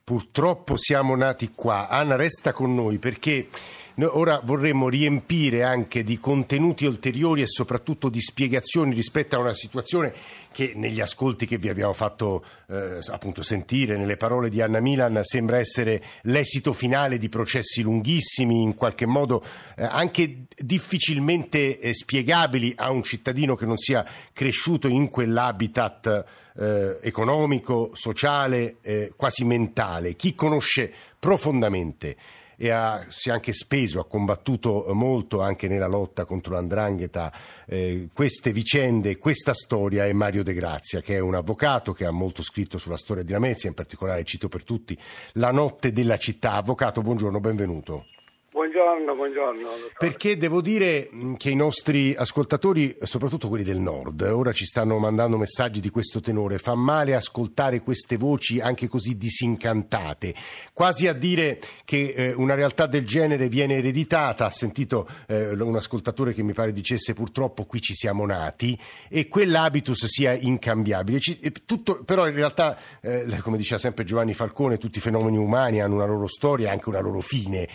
Purtroppo 0.05 0.77
siamo 0.77 1.15
nati 1.15 1.53
qua. 1.55 1.89
Anna 1.89 2.17
resta 2.17 2.53
con 2.53 2.75
noi 2.75 2.99
perché 2.99 3.49
noi 3.95 4.09
ora 4.13 4.41
vorremmo 4.43 4.89
riempire 4.89 5.63
anche 5.63 6.03
di 6.03 6.19
contenuti 6.19 6.87
ulteriori 6.87 7.43
e 7.43 7.47
soprattutto 7.47 8.09
di 8.09 8.21
spiegazioni 8.21 8.95
rispetto 8.95 9.37
a 9.37 9.41
una 9.41 9.53
situazione 9.53 10.15
che 10.53 10.73
negli 10.75 11.01
ascolti 11.01 11.47
che 11.47 11.59
vi 11.59 11.69
abbiamo 11.69 11.93
fatto 11.93 12.45
eh, 12.69 12.99
appunto 13.11 13.43
sentire, 13.43 13.97
nelle 13.97 14.17
parole 14.17 14.49
di 14.49 14.61
Anna 14.61 14.81
Milan, 14.81 15.21
sembra 15.23 15.59
essere 15.59 16.03
l'esito 16.23 16.73
finale 16.73 17.19
di 17.19 17.29
processi 17.29 17.83
lunghissimi, 17.83 18.63
in 18.63 18.75
qualche 18.75 19.07
modo 19.07 19.43
eh, 19.77 19.85
anche 19.85 20.45
difficilmente 20.57 21.79
eh, 21.79 21.95
spiegabili 21.95 22.73
a 22.77 22.91
un 22.91 23.03
cittadino 23.03 23.55
che 23.55 23.67
non 23.67 23.77
sia 23.77 24.07
cresciuto 24.33 24.89
in 24.89 25.09
quell'habitat 25.09 26.25
eh, 26.57 26.99
economico, 27.03 27.91
sociale, 27.95 28.77
eh, 28.83 29.13
quasi 29.17 29.45
mentale. 29.45 30.15
Chi 30.15 30.35
conosce 30.35 30.93
profondamente 31.19 32.17
e 32.57 32.71
ha, 32.71 33.05
si 33.09 33.29
è 33.29 33.33
anche 33.33 33.53
speso, 33.53 34.01
ha 34.01 34.07
combattuto 34.07 34.87
molto 34.93 35.41
anche 35.41 35.69
nella 35.69 35.87
lotta 35.87 36.25
contro 36.25 36.55
l'andrangheta 36.55 37.33
eh, 37.67 38.09
queste 38.13 38.53
vicende, 38.53 39.19
questa 39.19 39.55
storia 39.55 40.07
è 40.07 40.13
Mario 40.13 40.43
De 40.43 40.55
Grazia 40.55 41.01
che 41.01 41.17
è 41.17 41.21
un 41.21 41.35
avvocato 41.35 41.93
che 41.93 42.05
ha 42.05 42.11
molto 42.11 42.43
scritto 42.43 42.79
sulla 42.79 42.97
storia 42.97 43.23
di 43.23 43.33
Lamezia, 43.33 43.69
in 43.69 43.75
particolare 43.75 44.25
cito 44.25 44.49
per 44.49 44.65
tutti 44.65 44.99
La 45.35 45.51
notte 45.51 45.93
della 45.93 46.17
città. 46.17 46.53
Avvocato, 46.53 47.03
buongiorno, 47.03 47.41
benvenuto. 47.41 48.07
Buongiorno, 48.53 49.15
buongiorno. 49.15 49.67
Perché 49.97 50.37
devo 50.37 50.61
dire 50.61 51.09
che 51.39 51.49
i 51.49 51.55
nostri 51.55 52.15
ascoltatori, 52.15 52.95
soprattutto 53.01 53.49
quelli 53.49 53.65
del 53.65 53.81
nord, 53.81 54.21
ora 54.21 54.53
ci 54.53 54.67
stanno 54.67 54.99
mandando 54.99 55.39
messaggi 55.39 55.81
di 55.81 55.89
questo 55.89 56.21
tenore. 56.21 56.59
Fa 56.59 56.75
male 56.75 57.15
ascoltare 57.15 57.81
queste 57.81 58.19
voci 58.19 58.61
anche 58.61 58.89
così 58.89 59.17
disincantate, 59.17 60.35
quasi 60.75 61.09
a 61.09 61.15
dire 61.15 61.59
che 61.87 62.13
eh, 62.15 62.33
una 62.35 62.53
realtà 62.53 62.85
del 62.85 63.07
genere 63.07 63.49
viene 63.49 63.77
ereditata. 63.77 64.45
Ha 64.45 64.51
sentito 64.51 65.09
eh, 65.29 65.53
un 65.53 65.77
ascoltatore 65.77 66.35
che 66.35 66.43
mi 66.43 66.53
pare 66.53 66.73
dicesse 66.73 67.15
purtroppo 67.15 67.65
qui 67.65 67.81
ci 67.81 67.95
siamo 67.95 68.27
nati 68.27 68.79
e 69.09 69.29
quell'habitus 69.29 70.05
sia 70.05 70.35
incambiabile. 70.35 71.21
Ci, 71.21 71.41
tutto, 71.65 72.05
però 72.05 72.29
in 72.29 72.35
realtà, 72.35 72.79
eh, 73.01 73.25
come 73.41 73.57
diceva 73.57 73.81
sempre 73.81 74.05
Giovanni 74.05 74.35
Falcone, 74.35 74.77
tutti 74.77 74.99
i 74.99 75.01
fenomeni 75.01 75.39
umani 75.39 75.81
hanno 75.81 75.95
una 75.95 76.05
loro 76.05 76.27
storia 76.27 76.69
e 76.69 76.71
anche 76.71 76.91
una 76.91 77.01
loro 77.01 77.21
fine. 77.21 77.67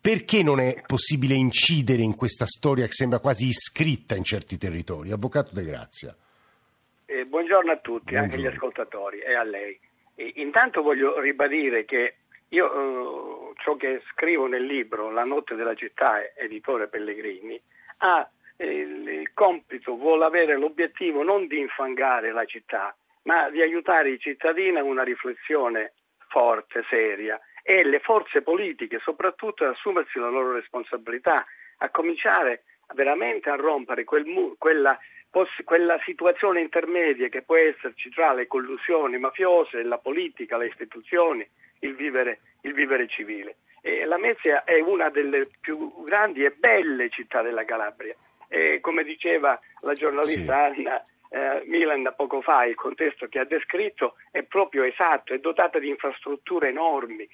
Perché 0.00 0.42
non 0.42 0.60
è 0.60 0.82
possibile 0.86 1.34
incidere 1.34 2.02
in 2.02 2.14
questa 2.14 2.46
storia 2.46 2.86
che 2.86 2.92
sembra 2.92 3.18
quasi 3.18 3.48
iscritta 3.48 4.14
in 4.14 4.24
certi 4.24 4.56
territori? 4.56 5.10
Avvocato 5.10 5.50
De 5.52 5.62
Grazia. 5.62 6.16
Eh, 7.04 7.24
buongiorno 7.26 7.70
a 7.72 7.76
tutti, 7.76 8.12
Buongiorno. 8.14 8.22
anche 8.22 8.36
agli 8.36 8.46
ascoltatori 8.46 9.18
e 9.18 9.34
a 9.34 9.42
lei. 9.42 9.78
E 10.14 10.32
intanto 10.36 10.80
voglio 10.80 11.20
ribadire 11.20 11.84
che 11.84 12.14
io 12.48 13.50
eh, 13.50 13.52
ciò 13.62 13.76
che 13.76 14.02
scrivo 14.12 14.46
nel 14.46 14.64
libro 14.64 15.10
La 15.10 15.24
notte 15.24 15.54
della 15.54 15.74
città, 15.74 16.22
editore 16.34 16.88
Pellegrini, 16.88 17.60
ha 17.98 18.28
eh, 18.56 18.66
il 18.66 19.30
compito, 19.34 19.96
vuole 19.96 20.24
avere 20.24 20.56
l'obiettivo 20.56 21.22
non 21.22 21.46
di 21.46 21.58
infangare 21.58 22.32
la 22.32 22.44
città, 22.46 22.96
ma 23.24 23.50
di 23.50 23.60
aiutare 23.60 24.10
i 24.10 24.18
cittadini 24.18 24.78
a 24.78 24.82
una 24.82 25.02
riflessione 25.02 25.92
forte, 26.28 26.84
seria 26.88 27.38
e 27.62 27.84
le 27.84 28.00
forze 28.00 28.42
politiche 28.42 28.98
soprattutto 29.02 29.64
ad 29.64 29.70
assumersi 29.70 30.18
la 30.18 30.28
loro 30.28 30.52
responsabilità, 30.52 31.44
a 31.78 31.90
cominciare 31.90 32.64
veramente 32.94 33.50
a 33.50 33.56
rompere 33.56 34.04
quel 34.04 34.24
mu- 34.24 34.56
quella, 34.58 34.98
poss- 35.30 35.62
quella 35.64 35.98
situazione 36.04 36.60
intermedia 36.60 37.28
che 37.28 37.42
può 37.42 37.56
esserci 37.56 38.10
tra 38.10 38.32
le 38.32 38.46
collusioni 38.46 39.18
mafiose, 39.18 39.82
la 39.82 39.98
politica, 39.98 40.56
le 40.56 40.66
istituzioni, 40.66 41.46
il 41.80 41.94
vivere, 41.94 42.40
il 42.62 42.74
vivere 42.74 43.06
civile. 43.08 43.56
E 43.82 44.04
la 44.04 44.18
Mezia 44.18 44.64
è 44.64 44.78
una 44.80 45.08
delle 45.08 45.48
più 45.60 46.04
grandi 46.04 46.44
e 46.44 46.50
belle 46.50 47.08
città 47.08 47.40
della 47.40 47.64
Calabria. 47.64 48.14
E 48.48 48.80
come 48.80 49.04
diceva 49.04 49.58
la 49.82 49.94
giornalista 49.94 50.64
Anna 50.64 51.02
eh, 51.30 51.62
Milan 51.66 52.12
poco 52.16 52.40
fa, 52.42 52.64
il 52.64 52.74
contesto 52.74 53.26
che 53.28 53.38
ha 53.38 53.44
descritto 53.44 54.16
è 54.30 54.42
proprio 54.42 54.82
esatto, 54.84 55.32
è 55.32 55.38
dotata 55.38 55.78
di 55.78 55.88
infrastrutture 55.88 56.68
enormi, 56.68 57.28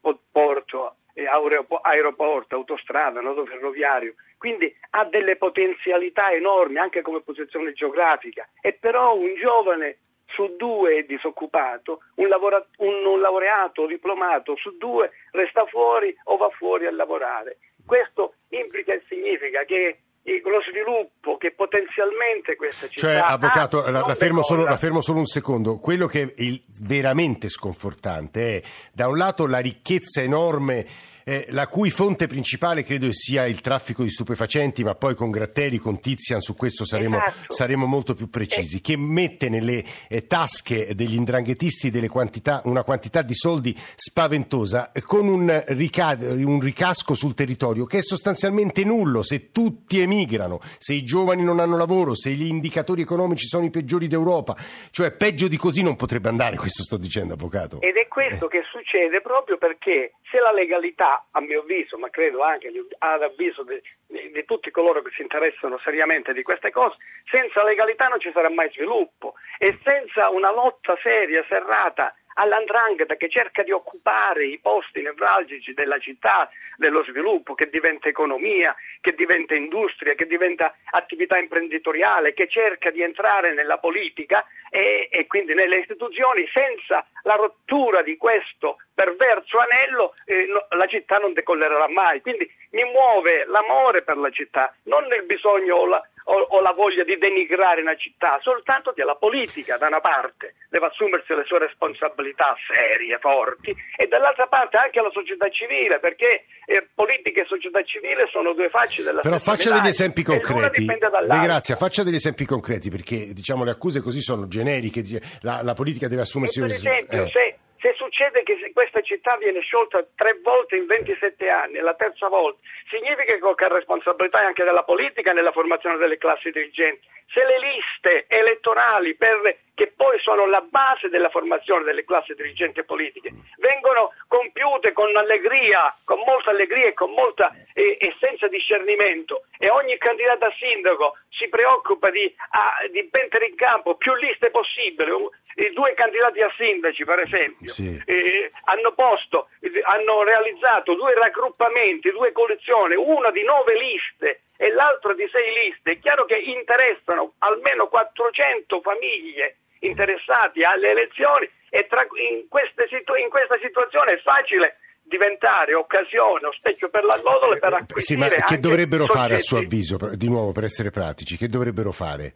po- 0.00 0.20
porto, 0.30 0.96
eh, 1.14 1.26
aeropo- 1.26 1.80
aeroporto, 1.80 2.54
autostrada, 2.54 3.20
nodo 3.20 3.44
ferroviario, 3.44 4.14
quindi 4.38 4.74
ha 4.90 5.04
delle 5.04 5.36
potenzialità 5.36 6.32
enormi 6.32 6.78
anche 6.78 7.02
come 7.02 7.20
posizione 7.20 7.72
geografica 7.72 8.48
e 8.60 8.72
però 8.72 9.14
un 9.14 9.34
giovane 9.36 9.98
su 10.26 10.56
due 10.56 10.96
è 10.98 11.02
disoccupato, 11.02 12.00
un, 12.16 12.28
lavora- 12.28 12.64
un- 12.78 13.04
un 13.04 13.20
laureato 13.20 13.82
o 13.82 13.86
diplomato 13.86 14.56
su 14.56 14.76
due 14.78 15.10
resta 15.32 15.66
fuori 15.66 16.16
o 16.24 16.36
va 16.36 16.48
fuori 16.50 16.86
a 16.86 16.92
lavorare. 16.92 17.58
Questo 17.84 18.34
implica 18.50 18.94
e 18.94 19.02
significa 19.08 19.64
che 19.64 19.98
lo 20.24 20.60
sviluppo 20.70 21.36
che 21.36 21.52
potenzialmente 21.52 22.54
questa 22.56 22.86
città 22.88 23.06
Cioè, 23.08 23.14
avvocato, 23.16 23.82
ha, 23.84 23.90
la, 23.90 24.04
la 24.06 24.14
fermo 24.14 24.42
solo, 24.42 24.64
la 24.64 24.76
fermo 24.76 25.00
solo 25.00 25.18
un 25.18 25.26
secondo. 25.26 25.78
Quello 25.78 26.06
che 26.06 26.22
è 26.22 26.32
il- 26.42 26.62
veramente 26.80 27.48
sconfortante 27.48 28.58
è, 28.58 28.62
da 28.92 29.08
un 29.08 29.16
lato, 29.16 29.46
la 29.46 29.58
ricchezza 29.58 30.20
enorme, 30.22 30.86
eh, 31.24 31.46
la 31.50 31.66
cui 31.68 31.90
fonte 31.90 32.26
principale 32.26 32.82
credo 32.82 33.08
sia 33.12 33.46
il 33.46 33.60
traffico 33.60 34.02
di 34.02 34.10
stupefacenti, 34.10 34.82
ma 34.84 34.94
poi 34.94 35.14
con 35.14 35.30
Gratteri, 35.30 35.78
con 35.78 36.00
Tizian, 36.00 36.40
su 36.40 36.54
questo 36.54 36.84
saremo, 36.84 37.18
Esatto. 37.22 37.52
saremo 37.52 37.86
molto 37.86 38.14
più 38.14 38.28
precisi, 38.28 38.80
che 38.80 38.96
mette 38.96 39.48
nelle 39.48 39.84
eh, 40.08 40.26
tasche 40.26 40.94
degli 40.94 41.14
indranghetisti 41.14 41.90
delle 41.90 42.08
quantità- 42.08 42.62
una 42.64 42.84
quantità 42.84 43.22
di 43.22 43.34
soldi 43.34 43.76
spaventosa, 43.94 44.92
eh, 44.92 45.02
con 45.02 45.26
un, 45.26 45.62
rica- 45.68 46.16
un 46.20 46.60
ricasco 46.60 47.14
sul 47.14 47.34
territorio 47.34 47.84
che 47.86 47.98
è 47.98 48.02
sostanzialmente 48.02 48.84
nullo 48.84 49.22
se 49.22 49.50
tutti 49.50 50.00
emigrano, 50.00 50.60
se 50.78 50.94
i 50.94 51.02
giovani 51.02 51.42
non 51.42 51.58
hanno 51.60 51.76
lavoro, 51.76 52.14
se 52.14 52.30
gli 52.30 52.46
indicatori 52.46 53.02
economici 53.02 53.46
sono 53.46 53.64
i 53.64 53.70
peggiori 53.70 54.06
d'Europa. 54.06 54.56
Cioè, 54.90 55.12
peggio 55.12 55.48
di 55.48 55.56
così 55.56 55.82
non 55.82 55.96
potrebbe 55.96 56.28
andare, 56.28 56.56
questo 56.56 56.82
sto 56.82 56.96
dicendo, 56.96 57.34
avvocato. 57.34 57.80
Ed 57.80 57.96
è 57.96 58.06
questo 58.08 58.46
che 58.46 58.62
succede 58.70 59.20
proprio 59.20 59.58
perché 59.58 60.12
se 60.30 60.38
la 60.38 60.52
legalità, 60.52 61.11
a 61.30 61.40
mio 61.40 61.60
avviso, 61.60 61.98
ma 61.98 62.10
credo 62.10 62.42
anche 62.42 62.70
ad 62.98 63.22
avviso 63.22 63.62
di, 63.64 63.80
di- 64.06 64.30
di 64.30 64.44
tutti 64.44 64.70
coloro 64.70 65.02
che 65.02 65.10
si 65.14 65.22
interessano 65.22 65.78
seriamente 65.78 66.32
di 66.32 66.42
queste 66.42 66.70
cose, 66.70 66.96
senza 67.30 67.62
legalità 67.64 68.08
non 68.08 68.20
ci 68.20 68.30
sarà 68.32 68.50
mai 68.50 68.70
sviluppo 68.70 69.34
e 69.58 69.78
senza 69.84 70.28
una 70.30 70.52
lotta 70.52 70.96
seria, 71.02 71.44
serrata 71.48 72.14
all'andrangheta 72.34 73.16
che 73.16 73.28
cerca 73.28 73.62
di 73.62 73.70
occupare 73.70 74.46
i 74.46 74.58
posti 74.58 75.02
nevralgici 75.02 75.74
della 75.74 75.98
città, 75.98 76.50
dello 76.76 77.04
sviluppo, 77.04 77.54
che 77.54 77.68
diventa 77.70 78.08
economia, 78.08 78.74
che 79.00 79.14
diventa 79.14 79.54
industria, 79.54 80.14
che 80.14 80.26
diventa 80.26 80.74
attività 80.90 81.38
imprenditoriale, 81.38 82.34
che 82.34 82.48
cerca 82.48 82.90
di 82.90 83.02
entrare 83.02 83.52
nella 83.52 83.78
politica 83.78 84.44
e, 84.70 85.08
e 85.10 85.26
quindi 85.26 85.54
nelle 85.54 85.76
istituzioni, 85.76 86.48
senza 86.52 87.06
la 87.24 87.34
rottura 87.34 88.02
di 88.02 88.16
questo 88.16 88.78
perverso 88.94 89.58
anello 89.58 90.14
eh, 90.24 90.46
no- 90.46 90.66
la 90.70 90.86
città 90.86 91.18
non 91.18 91.32
decollerà 91.32 91.88
mai. 91.88 92.20
Quindi 92.20 92.50
mi 92.70 92.84
muove 92.84 93.44
l'amore 93.46 94.02
per 94.02 94.16
la 94.16 94.30
città, 94.30 94.74
non 94.84 95.04
il 95.14 95.24
bisogno 95.24 95.76
o 95.76 95.86
la, 95.86 96.02
o- 96.24 96.46
o 96.50 96.60
la 96.60 96.72
voglia 96.72 97.04
di 97.04 97.16
denigrare 97.18 97.80
una 97.80 97.96
città, 97.96 98.38
soltanto 98.42 98.92
che 98.92 99.04
la 99.04 99.16
politica 99.16 99.76
da 99.76 99.88
una 99.88 100.00
parte 100.00 100.54
deve 100.68 100.86
assumersi 100.86 101.34
le 101.34 101.44
sue 101.46 101.58
responsabilità 101.58 102.54
serie, 102.72 103.18
forti, 103.18 103.74
e 103.96 104.06
dall'altra 104.06 104.46
parte 104.46 104.76
anche 104.76 105.00
la 105.00 105.10
società 105.12 105.48
civile, 105.50 105.98
perché 105.98 106.44
eh, 106.66 106.88
politica 106.94 107.42
e 107.42 107.46
società 107.46 107.82
civile 107.82 108.26
sono 108.30 108.52
due 108.52 108.68
facce 108.68 109.02
della 109.02 109.20
Però 109.20 109.38
stessa 109.38 109.50
faccia 109.50 109.70
degli 109.74 109.88
esempi 109.88 110.20
e 110.20 110.24
concreti. 110.24 110.86
Grazia, 110.86 111.76
faccia 111.76 112.02
degli 112.02 112.14
esempi 112.14 112.44
concreti 112.44 112.90
perché 112.90 113.32
diciamo 113.32 113.64
le 113.64 113.70
accuse 113.70 114.00
così 114.00 114.20
sono 114.20 114.46
generiche. 114.46 115.02
La, 115.42 115.60
la 115.62 115.74
politica 115.74 116.08
deve 116.08 116.22
assumersi 116.22 116.60
Per 116.60 116.70
esempio, 116.70 117.24
eh. 117.24 117.28
se, 117.28 117.56
se 117.80 117.94
succede 117.96 118.42
che 118.42 118.56
questa 118.72 119.00
città 119.00 119.36
viene 119.36 119.60
sciolta 119.60 120.04
tre 120.14 120.38
volte 120.42 120.76
in 120.76 120.86
27 120.86 121.48
anni, 121.48 121.78
la 121.78 121.94
terza 121.94 122.28
volta, 122.28 122.60
significa 122.88 123.32
che 123.32 123.38
qualche 123.38 123.68
responsabilità 123.68 124.42
è 124.42 124.46
anche 124.46 124.64
della 124.64 124.84
politica 124.84 125.32
nella 125.32 125.52
formazione 125.52 125.96
delle 125.98 126.18
classi 126.18 126.50
dirigenti. 126.50 127.06
Se 127.32 127.42
le 127.44 127.58
liste 127.58 128.26
elettorali, 128.28 129.14
per- 129.14 129.56
che 129.74 129.92
poi 129.96 130.18
sono 130.20 130.46
la 130.46 130.60
base 130.60 131.08
della 131.08 131.30
formazione 131.30 131.82
delle 131.84 132.04
classi 132.04 132.34
dirigenti 132.34 132.84
politiche, 132.84 133.32
vengono 133.56 134.12
compiute 134.28 134.92
con 134.92 135.16
allegria, 135.16 135.96
con 136.04 136.18
molta 136.26 136.50
allegria 136.50 136.88
e 136.88 136.94
molta 137.06 137.54
e, 137.72 137.96
e 137.98 138.14
senza 138.20 138.48
discernimento 138.48 139.44
e 139.58 139.70
ogni 139.70 139.96
candidato 139.96 140.44
a 140.44 140.54
sindaco 140.58 141.16
si 141.30 141.48
preoccupa 141.48 142.10
di, 142.10 142.32
a- 142.50 142.86
di 142.90 143.08
mettere 143.10 143.46
in 143.46 143.54
campo 143.56 143.96
più 143.96 144.14
liste 144.14 144.50
possibili, 144.50 145.10
i 145.56 145.72
due 145.74 145.92
candidati 145.94 146.40
a 146.40 146.50
sindaci 146.56 147.04
per 147.04 147.20
esempio 147.22 147.72
Sì. 147.72 148.00
eh, 148.06 148.50
hanno 148.64 148.92
posto, 148.92 149.48
eh, 149.60 149.70
hanno 149.84 150.22
realizzato 150.22 150.94
due 150.94 151.14
raggruppamenti, 151.14 152.10
due 152.10 152.32
coalizioni, 152.32 152.94
una 152.96 153.30
di 153.30 153.42
nove 153.44 153.74
liste 153.78 154.42
e 154.56 154.72
l'altra 154.72 155.12
di 155.14 155.28
sei 155.30 155.52
liste. 155.52 155.92
È 155.92 155.98
chiaro 155.98 156.24
che 156.24 156.36
interessano 156.36 157.34
almeno 157.38 157.88
400 157.88 158.80
famiglie 158.80 159.56
interessate 159.80 160.64
alle 160.64 160.90
elezioni 160.90 161.50
e 161.68 161.86
tra- 161.86 162.06
in, 162.14 162.46
situ- 162.88 163.16
in 163.18 163.28
questa 163.28 163.58
situazione 163.60 164.12
è 164.12 164.20
facile 164.20 164.76
diventare 165.02 165.74
occasione 165.74 166.46
o 166.46 166.52
specchio 166.52 166.88
per 166.88 167.04
la 167.04 167.20
lodole 167.22 167.58
per 167.58 167.72
Eh, 167.74 168.00
Sì, 168.00 168.16
ma 168.16 168.26
acquisire 168.26 168.46
che 168.46 168.58
dovrebbero 168.60 169.06
fare 169.06 169.34
a 169.34 169.38
suo 169.40 169.58
avviso, 169.58 169.98
di 170.14 170.28
nuovo 170.28 170.52
per 170.52 170.64
essere 170.64 170.90
pratici, 170.90 171.36
che 171.36 171.48
dovrebbero 171.48 171.90
fare? 171.92 172.34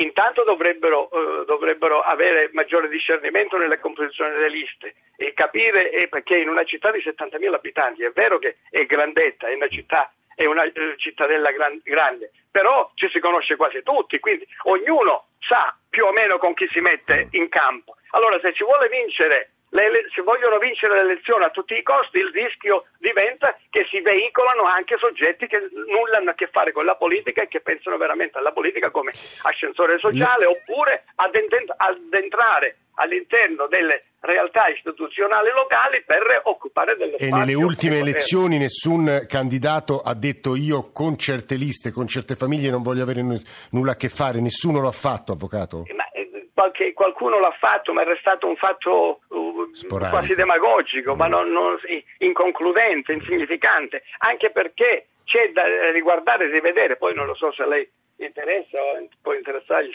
Intanto 0.00 0.44
dovrebbero, 0.44 1.10
eh, 1.10 1.44
dovrebbero 1.44 2.00
avere 2.00 2.50
maggiore 2.52 2.88
discernimento 2.88 3.56
nella 3.56 3.78
composizione 3.78 4.30
delle 4.30 4.48
liste 4.48 4.94
e 5.16 5.32
capire 5.34 5.90
eh, 5.90 6.08
perché 6.08 6.36
in 6.36 6.48
una 6.48 6.64
città 6.64 6.92
di 6.92 7.00
70.000 7.00 7.54
abitanti 7.54 8.04
è 8.04 8.10
vero 8.12 8.38
che 8.38 8.58
è 8.70 8.84
grandetta, 8.84 9.48
è 9.48 9.54
una 9.54 9.66
città, 9.66 10.12
è 10.34 10.44
una 10.44 10.62
eh, 10.62 10.94
cittadella 10.98 11.50
gran- 11.50 11.80
grande, 11.82 12.30
però 12.50 12.92
ci 12.94 13.08
si 13.12 13.18
conosce 13.18 13.56
quasi 13.56 13.82
tutti, 13.82 14.20
quindi 14.20 14.46
ognuno 14.64 15.30
sa 15.40 15.76
più 15.88 16.04
o 16.04 16.12
meno 16.12 16.38
con 16.38 16.54
chi 16.54 16.68
si 16.70 16.80
mette 16.80 17.28
in 17.32 17.48
campo. 17.48 17.96
Allora 18.10 18.38
se 18.40 18.52
si 18.54 18.62
vuole 18.62 18.88
vincere 18.88 19.50
ele- 19.70 20.08
se 20.14 20.22
vogliono 20.22 20.58
vincere 20.58 20.94
le 20.94 21.00
elezioni 21.12 21.44
a 21.44 21.50
tutti 21.50 21.74
i 21.74 21.82
costi, 21.82 22.18
il 22.18 22.30
rischio 22.32 22.86
diventa 22.98 23.56
che 23.70 23.86
si 23.90 24.00
veicolano 24.00 24.62
anche 24.64 24.96
soggetti 24.98 25.46
che 25.46 25.58
nulla 25.92 26.18
hanno 26.18 26.30
a 26.30 26.34
che 26.34 26.48
fare 26.50 26.72
con 26.72 26.84
la 26.84 26.96
politica 26.96 27.42
e 27.42 27.48
che 27.48 27.60
pensano 27.60 27.96
veramente 27.96 28.38
alla 28.38 28.52
politica 28.52 28.90
come 28.90 29.12
ascensore 29.42 29.98
sociale 29.98 30.46
oppure 30.46 31.04
ad 31.16 31.34
enten- 31.34 31.72
ad 31.76 31.98
entrare 32.12 32.76
all'interno 33.00 33.68
delle 33.68 34.02
realtà 34.20 34.66
istituzionali 34.68 35.50
locali 35.54 36.02
per 36.04 36.40
occupare 36.44 36.96
delle 36.96 37.14
E 37.16 37.30
nelle 37.30 37.54
ultime 37.54 37.98
elezioni 38.00 38.58
nessun 38.58 39.26
candidato 39.28 40.00
ha 40.00 40.14
detto 40.14 40.56
io 40.56 40.90
con 40.92 41.16
certe 41.16 41.54
liste, 41.54 41.92
con 41.92 42.08
certe 42.08 42.34
famiglie 42.34 42.70
non 42.70 42.82
voglio 42.82 43.04
avere 43.04 43.22
n- 43.22 43.40
nulla 43.70 43.92
a 43.92 43.96
che 43.96 44.08
fare, 44.08 44.40
nessuno 44.40 44.80
lo 44.80 44.88
ha 44.88 44.92
fatto, 44.92 45.30
avvocato? 45.32 45.84
Ma, 45.94 46.10
eh, 46.10 46.48
qualche- 46.52 46.92
qualcuno 46.92 47.38
l'ha 47.38 47.54
fatto, 47.60 47.92
ma 47.92 48.02
è 48.02 48.04
restato 48.04 48.48
un 48.48 48.56
fatto 48.56 49.20
uh, 49.28 49.47
Sporadico. 49.72 50.16
quasi 50.16 50.34
demagogico, 50.34 51.14
ma 51.14 51.26
non- 51.26 51.50
non- 51.50 51.78
inconcludente, 52.18 53.12
insignificante, 53.12 54.02
anche 54.18 54.50
perché 54.50 55.08
c'è 55.24 55.50
da 55.52 55.90
riguardare 55.90 56.44
e 56.44 56.50
rivedere, 56.50 56.96
poi 56.96 57.14
non 57.14 57.26
lo 57.26 57.34
so 57.34 57.52
se 57.52 57.66
lei 57.66 57.88
interessa 58.16 58.82
o 58.82 59.08
può 59.22 59.34
interessare 59.34 59.86
gli, 59.86 59.94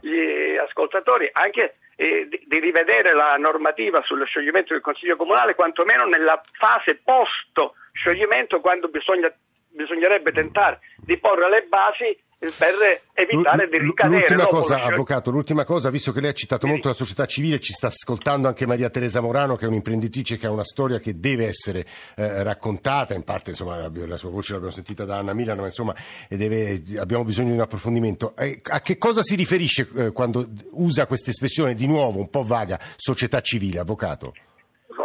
gli 0.00 0.56
ascoltatori, 0.56 1.28
anche 1.32 1.76
eh, 1.96 2.26
di, 2.28 2.42
di 2.46 2.58
rivedere 2.58 3.12
la 3.12 3.36
normativa 3.36 4.02
sullo 4.02 4.24
scioglimento 4.24 4.72
del 4.72 4.82
Consiglio 4.82 5.16
Comunale, 5.16 5.54
quantomeno 5.54 6.04
nella 6.04 6.40
fase 6.52 7.00
post 7.04 7.72
scioglimento, 7.92 8.60
quando 8.60 8.88
bisogna, 8.88 9.32
bisognerebbe 9.68 10.32
tentare 10.32 10.80
di 10.98 11.18
porre 11.18 11.48
le 11.48 11.62
basi 11.68 12.16
per 12.56 13.02
evitare 13.14 13.68
di 13.68 13.78
ricadere. 13.78 14.20
L'ultima 14.20 14.46
cosa, 14.46 14.62
scioglimento. 14.62 14.94
Avvocato, 14.94 15.30
l'ultima 15.30 15.64
cosa, 15.64 15.90
visto 15.90 16.12
che 16.12 16.20
lei 16.20 16.30
ha 16.30 16.34
citato 16.34 16.66
molto 16.66 16.88
la 16.88 16.94
società 16.94 17.26
civile, 17.26 17.60
ci 17.60 17.72
sta 17.72 17.88
ascoltando 17.88 18.48
anche 18.48 18.66
Maria 18.66 18.90
Teresa 18.90 19.20
Morano, 19.20 19.56
che 19.56 19.64
è 19.64 19.68
un'imprenditrice 19.68 20.36
che 20.36 20.46
ha 20.46 20.50
una 20.50 20.64
storia 20.64 20.98
che 20.98 21.18
deve 21.18 21.46
essere 21.46 21.86
eh, 22.16 22.42
raccontata, 22.42 23.14
in 23.14 23.22
parte 23.22 23.50
insomma, 23.50 23.76
la, 23.76 23.90
la 24.06 24.16
sua 24.16 24.30
voce 24.30 24.52
l'abbiamo 24.52 24.74
sentita 24.74 25.04
da 25.04 25.18
Anna 25.18 25.32
Milano, 25.32 25.60
ma 25.60 25.66
insomma 25.66 25.94
deve- 26.28 26.82
abbiamo 26.98 27.24
bisogno 27.24 27.48
di 27.48 27.54
un 27.54 27.60
approfondimento. 27.60 28.34
Eh, 28.36 28.60
a 28.62 28.80
che 28.80 28.98
cosa 28.98 29.22
si 29.22 29.34
riferisce 29.34 29.88
eh, 29.94 30.12
quando 30.12 30.48
usa 30.72 31.06
questa 31.06 31.30
espressione 31.30 31.74
di 31.74 31.86
nuovo 31.86 32.18
un 32.18 32.28
po' 32.28 32.42
vaga, 32.42 32.78
società 32.96 33.40
civile, 33.40 33.80
Avvocato? 33.80 34.32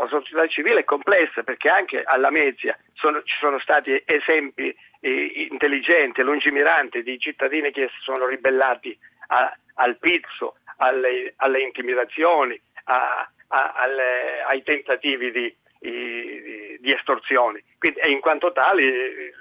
Società 0.10 0.46
civile 0.48 0.82
è 0.82 0.84
complessa 0.84 1.44
perché 1.44 1.70
anche 1.70 2.02
alla 2.04 2.30
Mezia 2.32 2.78
sono- 2.94 3.22
ci 3.24 3.36
sono 3.40 3.60
stati 3.60 4.02
esempi 4.06 4.76
eh, 5.02 5.48
intelligenti 5.50 6.20
e 6.20 6.24
lungimiranti 6.24 7.04
di 7.04 7.18
cittadini 7.20 7.72
che 7.72 7.88
si 7.88 8.02
sono 8.02 8.26
ribellati 8.28 8.98
a- 9.28 9.58
al 9.76 9.98
pizzo, 9.98 10.58
alle, 10.78 11.34
alle 11.38 11.62
intimidazioni, 11.62 12.60
a- 12.86 13.30
a- 13.48 13.72
alle- 13.76 14.42
ai 14.42 14.62
tentativi 14.64 15.32
di, 15.32 15.56
i- 15.88 16.78
di 16.80 16.92
estorsione. 16.94 17.64
Quindi, 17.78 18.00
in 18.12 18.20
quanto 18.20 18.52
tali 18.52 19.32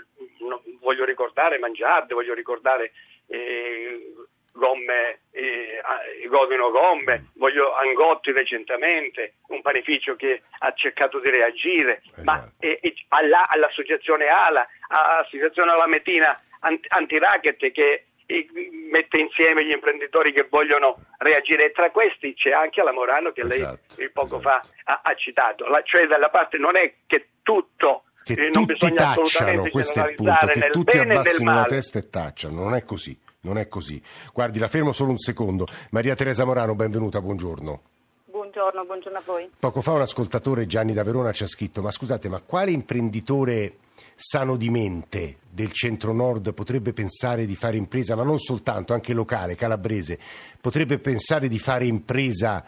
voglio 0.81 1.05
ricordare 1.05 1.59
Mangiardi, 1.59 2.15
voglio 2.15 2.35
ricordare 2.35 2.93
eh, 3.31 4.13
gomme, 4.59 5.21
eh, 5.31 5.81
Godino 6.29 6.71
Gomme, 6.71 7.31
voglio 7.37 7.75
Angotti 7.75 8.33
recentemente, 8.33 9.35
un 9.49 9.62
panificio 9.62 10.17
che 10.17 10.43
ha 10.59 10.73
cercato 10.75 11.21
di 11.21 11.31
reagire, 11.31 12.03
ma 12.25 12.37
Esatto. 12.38 12.53
eh, 12.59 12.79
eh, 12.83 12.95
alla- 13.09 13.49
all'associazione 13.49 14.27
ALA, 14.27 14.67
all'associazione 14.88 15.71
Alamettina 15.71 16.38
Ant- 16.61 16.87
Antiracket 16.88 17.71
che 17.71 18.05
eh, 18.31 18.47
mette 18.91 19.19
insieme 19.19 19.65
gli 19.65 19.71
imprenditori 19.73 20.33
che 20.33 20.47
vogliono 20.50 20.97
reagire 21.19 21.67
e 21.67 21.73
tra 21.73 21.91
questi 21.91 22.35
c'è 22.35 22.50
anche 22.50 22.83
la 22.83 22.93
Morano 22.93 23.33
che 23.33 23.43
lei 23.45 23.61
Esatto, 23.61 24.00
eh, 24.03 24.11
poco 24.11 24.38
esatto. 24.38 24.43
fa 24.43 24.62
ha, 24.85 25.00
ha 25.03 25.15
citato, 25.15 25.65
La- 25.67 25.81
cioè 25.83 26.07
dalla 26.07 26.29
parte 26.29 26.59
non 26.59 26.77
è 26.77 26.93
che 27.07 27.29
tutto 27.43 28.03
Che 28.25 28.35
eh, 28.35 28.50
non 28.50 28.67
tutti 28.67 28.73
bisogna 28.75 28.97
tacciano, 28.97 29.23
assolutamente 29.23 29.71
questo 29.71 29.99
è 30.05 30.09
il 30.11 30.15
punto, 30.17 30.23
generalizzare 30.33 30.53
che 30.53 30.59
nel 30.59 30.71
tutti 30.73 30.97
e 30.97 31.00
abbassino 31.00 31.55
la 31.55 31.65
testa 31.65 31.99
e 32.00 32.09
tacciano, 32.11 32.62
non 32.62 32.75
è 32.75 32.85
così. 32.85 33.19
Non 33.49 33.57
è 33.57 33.67
così. 33.67 34.00
Guardi, 34.35 34.59
la 34.59 34.69
fermo 34.69 34.93
solo 34.93 35.11
un 35.11 35.19
secondo. 35.19 35.67
Maria 35.90 36.14
Teresa 36.14 36.45
Morano, 36.45 36.75
benvenuta, 36.75 37.19
buongiorno. 37.23 37.81
Buongiorno, 38.26 38.85
buongiorno 38.85 39.19
a 39.19 39.23
voi. 39.25 39.50
Poco 39.59 39.81
fa 39.81 39.93
un 39.93 40.02
ascoltatore, 40.02 40.67
Gianni 40.67 40.93
da 40.93 41.02
Verona, 41.02 41.33
ci 41.33 41.45
ha 41.45 41.47
scritto: 41.47 41.81
Ma 41.81 41.90
scusate, 41.90 42.28
ma 42.28 42.43
quale 42.43 42.73
imprenditore 42.73 43.73
sano 44.14 44.57
di 44.57 44.69
mente 44.69 45.37
del 45.49 45.73
centro-nord 45.73 46.52
potrebbe 46.52 46.93
pensare 46.93 47.47
di 47.47 47.55
fare 47.57 47.78
impresa, 47.78 48.14
ma 48.14 48.23
non 48.23 48.38
soltanto, 48.38 48.93
anche 48.93 49.14
locale, 49.14 49.55
calabrese, 49.55 50.19
potrebbe 50.61 50.99
pensare 50.99 51.49
di 51.49 51.59
fare 51.59 51.87
impresa 51.87 52.62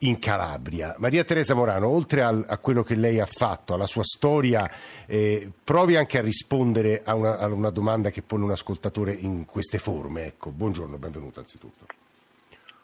in 0.00 0.18
Calabria? 0.18 0.94
Maria 0.98 1.24
Teresa 1.24 1.54
Morano, 1.54 1.88
oltre 1.88 2.22
al- 2.22 2.44
a 2.46 2.58
quello 2.58 2.82
che 2.82 2.94
lei 2.94 3.20
ha 3.20 3.26
fatto, 3.26 3.74
alla 3.74 3.86
sua 3.86 4.04
storia, 4.04 4.68
eh, 5.06 5.50
provi 5.64 5.96
anche 5.96 6.18
a 6.18 6.22
rispondere 6.22 7.02
a 7.04 7.14
una, 7.14 7.38
a 7.38 7.46
una 7.46 7.70
domanda 7.70 8.10
che 8.10 8.22
pone 8.22 8.44
un 8.44 8.50
ascoltatore 8.50 9.12
in 9.12 9.44
queste 9.46 9.78
forme. 9.78 10.26
Ecco, 10.26 10.50
buongiorno, 10.50 10.96
benvenuta 10.96 11.40
anzitutto. 11.40 11.86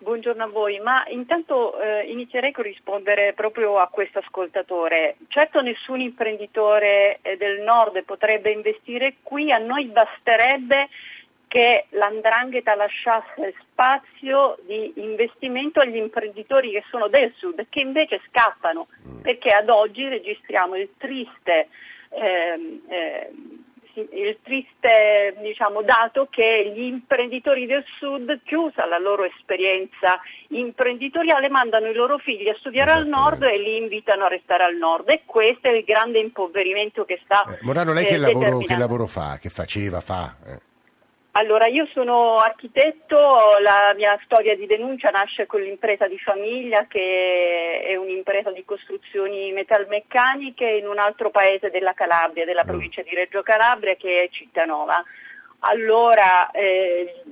Buongiorno 0.02 0.42
a 0.42 0.48
voi, 0.48 0.80
ma 0.80 1.04
intanto 1.10 1.80
eh, 1.80 2.10
inizierei 2.10 2.50
con 2.50 2.64
rispondere 2.64 3.34
proprio 3.34 3.78
a 3.78 3.86
questo 3.86 4.18
ascoltatore. 4.18 5.14
Certo 5.28 5.60
nessun 5.60 6.00
imprenditore 6.00 7.20
eh, 7.22 7.36
del 7.36 7.60
nord 7.60 8.02
potrebbe 8.02 8.50
investire 8.50 9.18
qui, 9.22 9.52
a 9.52 9.58
noi 9.58 9.86
basterebbe 9.86 10.88
che 11.46 11.84
l'andrangheta 11.90 12.74
lasciasse 12.74 13.54
spazio 13.82 14.56
di 14.64 14.92
investimento 14.96 15.80
agli 15.80 15.96
imprenditori 15.96 16.70
che 16.70 16.84
sono 16.88 17.08
del 17.08 17.32
sud, 17.36 17.66
che 17.68 17.80
invece 17.80 18.20
scappano, 18.28 18.86
perché 19.20 19.48
ad 19.48 19.68
oggi 19.68 20.06
registriamo 20.06 20.76
il 20.76 20.90
triste, 20.96 21.68
ehm, 22.10 22.80
ehm, 22.88 23.60
il 23.94 24.38
triste 24.42 25.36
diciamo, 25.42 25.82
dato 25.82 26.28
che 26.30 26.72
gli 26.74 26.84
imprenditori 26.84 27.66
del 27.66 27.84
sud, 27.98 28.40
chiusa 28.44 28.86
la 28.86 28.98
loro 28.98 29.24
esperienza 29.24 30.18
imprenditoriale, 30.48 31.48
mandano 31.48 31.88
i 31.88 31.94
loro 31.94 32.18
figli 32.18 32.48
a 32.48 32.56
studiare 32.58 32.92
al 32.92 33.06
nord 33.06 33.42
e 33.42 33.58
li 33.58 33.76
invitano 33.78 34.24
a 34.24 34.28
restare 34.28 34.64
al 34.64 34.76
nord 34.76 35.10
e 35.10 35.22
questo 35.26 35.66
è 35.66 35.72
il 35.72 35.84
grande 35.84 36.20
impoverimento 36.20 37.04
che 37.04 37.20
sta 37.24 37.44
Eh, 37.48 37.58
Morano, 37.62 37.92
lei 37.92 38.04
eh, 38.04 38.08
che, 38.08 38.16
lavoro, 38.16 38.58
che 38.58 38.76
lavoro 38.76 39.06
fa? 39.06 39.38
Che 39.38 39.50
faceva? 39.50 40.00
Fa? 40.00 40.36
Eh. 40.46 40.70
Allora, 41.34 41.66
io 41.66 41.86
sono 41.94 42.36
architetto, 42.36 43.16
la 43.62 43.94
mia 43.96 44.18
storia 44.24 44.54
di 44.54 44.66
denuncia 44.66 45.08
nasce 45.08 45.46
con 45.46 45.62
l'impresa 45.62 46.06
di 46.06 46.18
famiglia 46.18 46.86
che 46.86 47.80
è 47.86 47.96
un'impresa 47.96 48.50
di 48.50 48.62
costruzioni 48.66 49.50
metalmeccaniche 49.50 50.66
in 50.66 50.86
un 50.86 50.98
altro 50.98 51.30
paese 51.30 51.70
della 51.70 51.94
Calabria, 51.94 52.44
della 52.44 52.64
provincia 52.64 53.00
di 53.00 53.14
Reggio 53.14 53.42
Calabria 53.42 53.94
che 53.94 54.24
è 54.24 54.28
Cittanova. 54.28 55.02
Allora, 55.60 56.50
eh, 56.50 57.22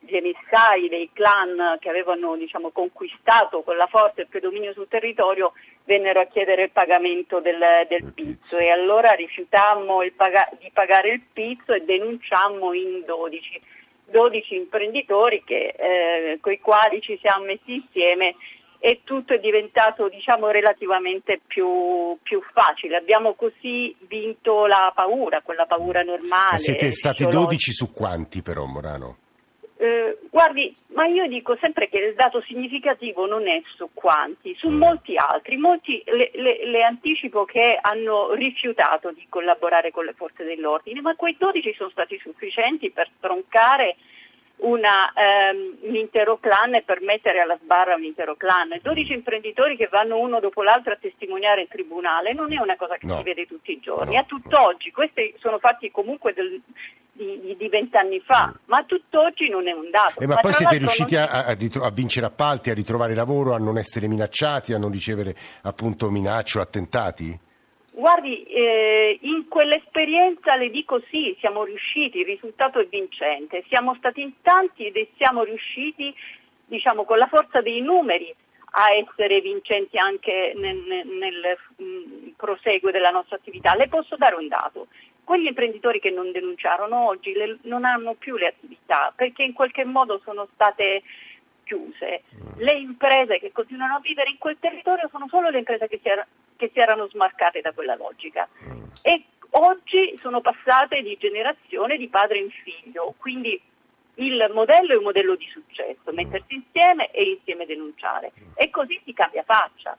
gli 0.00 0.16
emissari 0.16 0.88
dei 0.88 1.10
clan 1.12 1.76
che 1.78 1.88
avevano 1.88 2.36
diciamo, 2.36 2.70
conquistato 2.70 3.62
con 3.62 3.76
la 3.76 3.86
forza 3.86 4.20
il 4.20 4.26
predominio 4.26 4.72
sul 4.72 4.88
territorio 4.88 5.52
vennero 5.84 6.20
a 6.20 6.26
chiedere 6.26 6.64
il 6.64 6.70
pagamento 6.70 7.40
del, 7.40 7.58
del 7.88 8.12
pizzo 8.12 8.58
e 8.58 8.70
allora 8.70 9.12
rifiutammo 9.12 10.02
il 10.02 10.12
paga- 10.12 10.50
di 10.58 10.70
pagare 10.72 11.10
il 11.10 11.22
pizzo 11.32 11.72
e 11.72 11.84
denunciammo 11.84 12.72
in 12.72 13.02
12, 13.04 13.60
12 14.10 14.54
imprenditori 14.54 15.42
che, 15.44 15.74
eh, 15.76 16.38
con 16.40 16.52
i 16.52 16.60
quali 16.60 17.00
ci 17.00 17.18
siamo 17.20 17.44
messi 17.44 17.74
insieme 17.74 18.34
e 18.82 19.02
tutto 19.04 19.34
è 19.34 19.38
diventato 19.38 20.08
diciamo, 20.08 20.48
relativamente 20.48 21.40
più, 21.46 22.16
più 22.22 22.40
facile. 22.52 22.96
Abbiamo 22.96 23.34
così 23.34 23.94
vinto 24.08 24.66
la 24.66 24.90
paura, 24.94 25.42
quella 25.42 25.66
paura 25.66 26.02
normale. 26.02 26.52
Ma 26.52 26.56
siete 26.56 26.90
stati 26.92 27.24
fisiologica. 27.24 27.44
12 27.44 27.72
su 27.72 27.92
quanti 27.92 28.42
però, 28.42 28.64
Morano? 28.64 29.16
Eh, 29.82 30.18
guardi, 30.28 30.76
ma 30.88 31.06
io 31.06 31.26
dico 31.26 31.56
sempre 31.58 31.88
che 31.88 31.96
il 31.98 32.14
dato 32.14 32.42
significativo 32.42 33.24
non 33.24 33.48
è 33.48 33.62
su 33.76 33.88
quanti, 33.94 34.54
su 34.56 34.68
molti 34.68 35.16
altri. 35.16 35.56
Molti 35.56 36.02
le, 36.04 36.30
le- 36.34 36.66
le 36.66 36.82
anticipo 36.82 37.46
che 37.46 37.78
hanno 37.80 38.34
rifiutato 38.34 39.10
di 39.10 39.24
collaborare 39.30 39.90
con 39.90 40.04
le 40.04 40.12
forze 40.12 40.44
dell'ordine, 40.44 41.00
ma 41.00 41.16
quei 41.16 41.34
12 41.38 41.72
sono 41.72 41.88
stati 41.88 42.18
sufficienti 42.18 42.90
per 42.90 43.08
troncare 43.20 43.96
una, 44.62 45.10
ehm, 45.14 45.76
un 45.80 45.94
intero 45.96 46.36
clan 46.36 46.74
e 46.74 46.82
per 46.82 47.00
mettere 47.00 47.40
alla 47.40 47.56
sbarra 47.56 47.94
un 47.94 48.04
intero 48.04 48.34
clan. 48.36 48.78
12 48.82 49.14
imprenditori 49.14 49.76
che 49.78 49.88
vanno 49.90 50.18
uno 50.18 50.40
dopo 50.40 50.62
l'altro 50.62 50.92
a 50.92 50.98
testimoniare 51.00 51.62
in 51.62 51.68
tribunale 51.68 52.34
non 52.34 52.52
è 52.52 52.60
una 52.60 52.76
cosa 52.76 52.98
che 52.98 53.06
No. 53.06 53.16
si 53.16 53.22
vede 53.22 53.46
tutti 53.46 53.72
i 53.72 53.80
giorni. 53.80 54.12
No. 54.16 54.20
A 54.20 54.24
tutt'oggi, 54.24 54.90
questi 54.90 55.34
sono 55.38 55.58
fatti 55.58 55.90
comunque 55.90 56.34
del- 56.34 56.60
di, 57.12 57.68
vent'anni 57.68 58.20
fa, 58.20 58.52
ma 58.66 58.82
tutt'oggi 58.84 59.48
non 59.48 59.68
è 59.68 59.72
un 59.72 59.90
dato. 59.90 60.20
Eh, 60.20 60.26
ma 60.26 60.34
Ma 60.34 60.40
poi 60.40 60.52
siete 60.52 60.78
riusciti 60.78 61.14
non- 61.14 61.24
a, 61.24 61.44
a 61.46 61.52
ritro- 61.52 61.84
a 61.84 61.90
vincere 61.90 62.26
appalti, 62.26 62.70
a 62.70 62.74
ritrovare 62.74 63.14
lavoro, 63.14 63.54
a 63.54 63.58
non 63.58 63.78
essere 63.78 64.08
minacciati, 64.08 64.72
a 64.72 64.78
non 64.78 64.90
ricevere 64.90 65.34
appunto 65.62 66.10
minacce 66.10 66.58
o 66.58 66.62
attentati? 66.62 67.38
Guardi, 67.92 68.44
eh, 68.44 69.18
in 69.22 69.46
quell'esperienza 69.48 70.56
le 70.56 70.70
dico 70.70 71.02
sì, 71.10 71.36
siamo 71.40 71.64
riusciti, 71.64 72.18
il 72.20 72.24
risultato 72.26 72.78
è 72.80 72.86
vincente, 72.86 73.64
siamo 73.68 73.94
stati 73.96 74.22
in 74.22 74.32
tanti 74.40 74.86
ed 74.86 75.06
siamo 75.16 75.42
riusciti, 75.42 76.14
diciamo, 76.64 77.04
con 77.04 77.18
la 77.18 77.26
forza 77.26 77.60
dei 77.60 77.80
numeri 77.82 78.32
a 78.72 78.94
essere 78.94 79.40
vincenti 79.40 79.98
anche 79.98 80.52
nel, 80.54 80.76
nel- 80.76 81.06
nel, 81.08 81.58
mm, 81.82 82.28
proseguo 82.36 82.90
della 82.92 83.10
nostra 83.10 83.36
attività. 83.36 83.74
Le 83.74 83.88
posso 83.88 84.16
dare 84.16 84.36
un 84.36 84.46
dato. 84.48 84.86
Quegli 85.30 85.46
imprenditori 85.46 86.00
che 86.00 86.10
non 86.10 86.32
denunciarono 86.32 87.06
oggi 87.06 87.32
le- 87.34 87.58
non 87.62 87.84
hanno 87.84 88.14
più 88.14 88.36
le 88.36 88.48
attività 88.48 89.12
perché 89.14 89.44
in 89.44 89.52
qualche 89.52 89.84
modo 89.84 90.20
sono 90.24 90.48
state 90.54 91.04
chiuse. 91.62 92.24
Le 92.56 92.72
imprese 92.72 93.38
che 93.38 93.52
continuano 93.52 93.94
a 93.94 94.00
vivere 94.00 94.30
in 94.30 94.38
quel 94.38 94.56
territorio 94.58 95.06
sono 95.08 95.28
solo 95.28 95.50
le 95.50 95.58
imprese 95.58 95.86
che 95.86 96.00
si, 96.02 96.08
era- 96.08 96.26
che 96.56 96.70
si 96.72 96.80
erano 96.80 97.06
smarcate 97.06 97.60
da 97.60 97.70
quella 97.70 97.94
logica. 97.94 98.48
E 99.02 99.22
oggi 99.50 100.18
sono 100.20 100.40
passate 100.40 101.00
di 101.00 101.16
generazione 101.16 101.96
di 101.96 102.08
padre 102.08 102.38
in 102.38 102.50
figlio, 102.50 103.14
quindi 103.16 103.62
il 104.14 104.50
modello 104.52 104.94
è 104.94 104.96
un 104.96 105.04
modello 105.04 105.36
di 105.36 105.46
successo, 105.46 106.10
mettersi 106.10 106.54
insieme 106.54 107.12
e 107.12 107.22
insieme 107.22 107.66
denunciare. 107.66 108.32
E 108.56 108.68
così 108.70 109.00
si 109.04 109.12
cambia 109.12 109.44
faccia. 109.44 109.96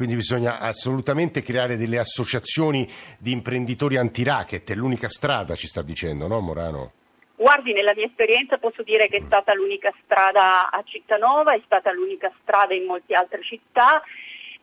Quindi 0.00 0.16
bisogna 0.16 0.60
assolutamente 0.60 1.42
creare 1.42 1.76
delle 1.76 1.98
associazioni 1.98 2.88
di 3.18 3.32
imprenditori 3.32 3.98
anti-racket, 3.98 4.70
è 4.70 4.74
l'unica 4.74 5.08
strada, 5.08 5.54
ci 5.54 5.66
sta 5.66 5.82
dicendo, 5.82 6.26
no 6.26 6.40
Morano? 6.40 6.92
Guardi, 7.36 7.74
nella 7.74 7.92
mia 7.94 8.06
esperienza 8.06 8.56
posso 8.56 8.82
dire 8.82 9.08
che 9.08 9.18
è 9.18 9.22
stata 9.26 9.52
l'unica 9.52 9.92
strada 10.02 10.70
a 10.70 10.82
Cittanova, 10.86 11.52
è 11.52 11.60
stata 11.66 11.92
l'unica 11.92 12.32
strada 12.40 12.72
in 12.72 12.86
molte 12.86 13.12
altre 13.14 13.42
città 13.42 14.02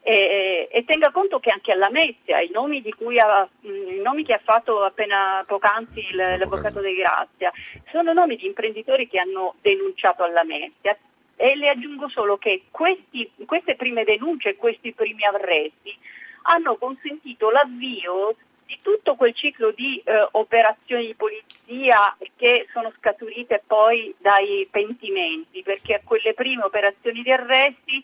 e, 0.01 0.69
e 0.71 0.83
tenga 0.85 1.11
conto 1.11 1.37
che 1.37 1.51
anche 1.51 1.71
alla 1.71 1.85
Lamezia 1.85 2.41
i 2.41 2.49
nomi, 2.51 2.81
ha, 3.19 3.47
i 3.61 4.01
nomi 4.01 4.23
che 4.23 4.33
ha 4.33 4.41
fatto 4.43 4.83
appena 4.85 5.43
poc'anzi 5.45 6.13
l'avvocato 6.13 6.79
De 6.79 6.95
Grazia 6.95 7.51
sono 7.91 8.11
nomi 8.11 8.37
di 8.37 8.47
imprenditori 8.47 9.07
che 9.07 9.19
hanno 9.19 9.53
denunciato 9.61 10.23
alla 10.23 10.41
Lamezia 10.41 10.97
e 11.37 11.55
le 11.55 11.69
aggiungo 11.69 12.09
solo 12.09 12.37
che 12.37 12.63
questi, 12.71 13.31
queste 13.45 13.75
prime 13.75 14.03
denunce 14.03 14.55
questi 14.55 14.91
primi 14.91 15.23
arresti 15.23 15.95
hanno 16.49 16.75
consentito 16.77 17.51
l'avvio 17.51 18.35
di 18.65 18.79
tutto 18.81 19.15
quel 19.15 19.33
ciclo 19.33 19.71
di 19.71 20.01
eh, 20.03 20.27
operazioni 20.31 21.07
di 21.07 21.15
polizia 21.15 22.15
che 22.35 22.67
sono 22.73 22.91
scaturite 22.97 23.63
poi 23.65 24.13
dai 24.17 24.67
pentimenti, 24.69 25.61
perché 25.63 25.95
a 25.95 26.01
quelle 26.03 26.33
prime 26.33 26.63
operazioni 26.63 27.21
di 27.21 27.31
arresti 27.31 28.03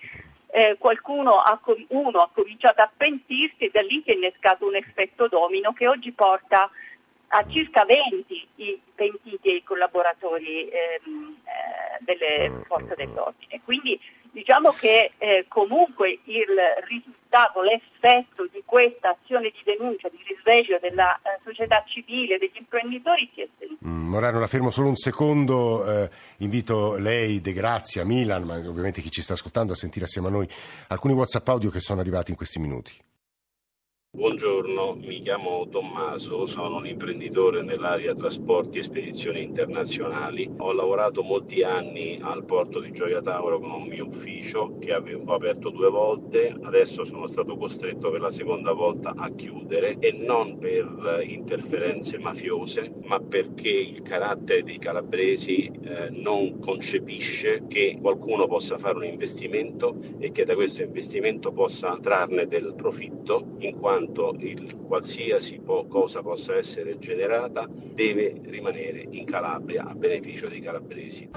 eh, 0.51 0.75
qualcuno 0.77 1.33
ha, 1.37 1.59
uno 1.89 2.19
ha 2.19 2.29
cominciato 2.31 2.81
a 2.81 2.91
pentirsi 2.95 3.65
e 3.65 3.71
da 3.73 3.81
lì 3.81 4.01
si 4.03 4.11
è 4.11 4.13
innescato 4.13 4.67
un 4.67 4.75
effetto 4.75 5.27
domino 5.27 5.73
che 5.73 5.87
oggi 5.87 6.11
porta 6.11 6.69
a 7.35 7.45
circa 7.49 7.83
20 7.83 8.47
i 8.57 8.79
pentiti 8.93 9.49
e 9.49 9.55
i 9.55 9.63
collaboratori 9.63 10.69
ehm, 10.69 11.37
eh, 11.43 11.82
delle 12.03 12.61
forze 12.65 12.95
dell'ordine. 12.95 13.61
Quindi 13.63 13.99
diciamo 14.31 14.71
che 14.71 15.11
eh, 15.17 15.45
comunque 15.47 16.19
il 16.23 16.47
risultato, 16.87 17.61
l'effetto 17.61 18.47
di 18.51 18.61
questa 18.65 19.15
azione 19.19 19.51
di 19.51 19.61
denuncia, 19.63 20.09
di 20.09 20.17
risveglio 20.27 20.79
della 20.81 21.15
eh, 21.17 21.39
società 21.43 21.83
civile, 21.87 22.37
degli 22.37 22.57
imprenditori 22.57 23.29
si 23.33 23.41
è 23.41 23.47
sentito. 23.57 23.85
Mm, 23.87 24.07
Morano, 24.09 24.39
la 24.39 24.47
fermo 24.47 24.71
solo 24.71 24.89
un 24.89 24.95
secondo, 24.95 25.85
eh, 25.85 26.09
invito 26.37 26.95
lei, 26.97 27.41
De 27.41 27.53
Grazia, 27.53 28.03
Milan, 28.03 28.43
ma 28.43 28.55
ovviamente 28.57 29.01
chi 29.01 29.11
ci 29.11 29.21
sta 29.21 29.33
ascoltando 29.33 29.73
a 29.73 29.75
sentire 29.75 30.05
assieme 30.05 30.27
a 30.27 30.31
noi 30.31 30.47
alcuni 30.87 31.13
WhatsApp 31.13 31.47
audio 31.47 31.69
che 31.69 31.79
sono 31.79 32.01
arrivati 32.01 32.31
in 32.31 32.37
questi 32.37 32.59
minuti. 32.59 32.91
Buongiorno, 34.15 34.99
mi 35.01 35.21
chiamo 35.21 35.67
Tommaso, 35.69 36.45
sono 36.45 36.77
un 36.77 36.85
imprenditore 36.85 37.63
nell'area 37.63 38.13
trasporti 38.13 38.77
e 38.77 38.83
spedizioni 38.83 39.41
internazionali. 39.41 40.47
Ho 40.57 40.71
lavorato 40.71 41.23
molti 41.23 41.63
anni 41.63 42.19
al 42.21 42.45
porto 42.45 42.79
di 42.79 42.91
Gioia 42.91 43.21
Tauro 43.21 43.59
con 43.59 43.71
un 43.71 43.87
mio 43.87 44.05
ufficio 44.05 44.77
che 44.77 44.93
avevo 44.93 45.33
aperto 45.33 45.71
due 45.71 45.89
volte, 45.89 46.55
adesso 46.61 47.03
sono 47.05 47.25
stato 47.25 47.57
costretto 47.57 48.11
per 48.11 48.21
la 48.21 48.29
seconda 48.29 48.71
volta 48.71 49.15
a 49.17 49.31
chiudere 49.31 49.97
e 49.97 50.11
non 50.11 50.59
per 50.59 51.23
interferenze 51.25 52.19
mafiose, 52.19 52.93
ma 53.05 53.19
perché 53.19 53.71
il 53.71 54.03
carattere 54.03 54.61
dei 54.61 54.77
calabresi 54.77 55.65
eh, 55.65 56.11
non 56.11 56.59
concepisce 56.59 57.63
che 57.67 57.97
qualcuno 57.99 58.45
possa 58.45 58.77
fare 58.77 58.95
un 58.95 59.05
investimento 59.05 59.97
e 60.19 60.31
che 60.31 60.45
da 60.45 60.53
questo 60.53 60.83
investimento 60.83 61.51
possa 61.51 61.97
trarne 61.99 62.45
del 62.45 62.75
profitto 62.75 63.55
in 63.57 63.79
quanto 63.79 64.01
quanto 64.03 64.35
il, 64.39 64.75
qualsiasi 64.85 65.59
po- 65.59 65.85
cosa 65.87 66.21
possa 66.21 66.57
essere 66.57 66.99
generata 66.99 67.67
deve 67.69 68.35
rimanere 68.43 69.05
in 69.09 69.25
Calabria 69.25 69.85
a 69.85 69.95
beneficio 69.95 70.47
dei 70.47 70.59
calabresi. 70.59 71.29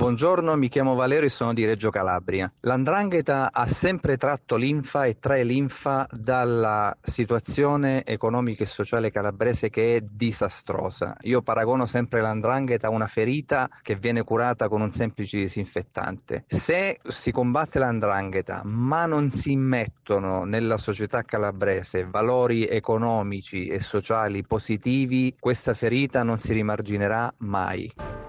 Buongiorno, 0.00 0.56
mi 0.56 0.70
chiamo 0.70 0.94
Valerio 0.94 1.26
e 1.26 1.28
sono 1.28 1.52
di 1.52 1.66
Reggio 1.66 1.90
Calabria. 1.90 2.50
L'andrangheta 2.60 3.52
ha 3.52 3.66
sempre 3.66 4.16
tratto 4.16 4.56
linfa 4.56 5.04
e 5.04 5.18
trae 5.18 5.44
linfa 5.44 6.06
dalla 6.10 6.96
situazione 7.02 8.02
economica 8.06 8.62
e 8.62 8.66
sociale 8.66 9.10
calabrese 9.10 9.68
che 9.68 9.96
è 9.96 10.00
disastrosa. 10.00 11.18
Io 11.24 11.42
paragono 11.42 11.84
sempre 11.84 12.22
l'andrangheta 12.22 12.86
a 12.86 12.90
una 12.90 13.08
ferita 13.08 13.68
che 13.82 13.96
viene 13.96 14.24
curata 14.24 14.68
con 14.68 14.80
un 14.80 14.90
semplice 14.90 15.36
disinfettante. 15.36 16.44
Se 16.46 16.98
si 17.06 17.30
combatte 17.30 17.78
l'andrangheta 17.78 18.62
ma 18.64 19.04
non 19.04 19.28
si 19.28 19.52
immettono 19.52 20.44
nella 20.44 20.78
società 20.78 21.24
calabrese 21.24 22.06
valori 22.06 22.66
economici 22.66 23.66
e 23.66 23.80
sociali 23.80 24.46
positivi, 24.46 25.36
questa 25.38 25.74
ferita 25.74 26.22
non 26.22 26.38
si 26.38 26.54
rimarginerà 26.54 27.30
mai. 27.40 28.19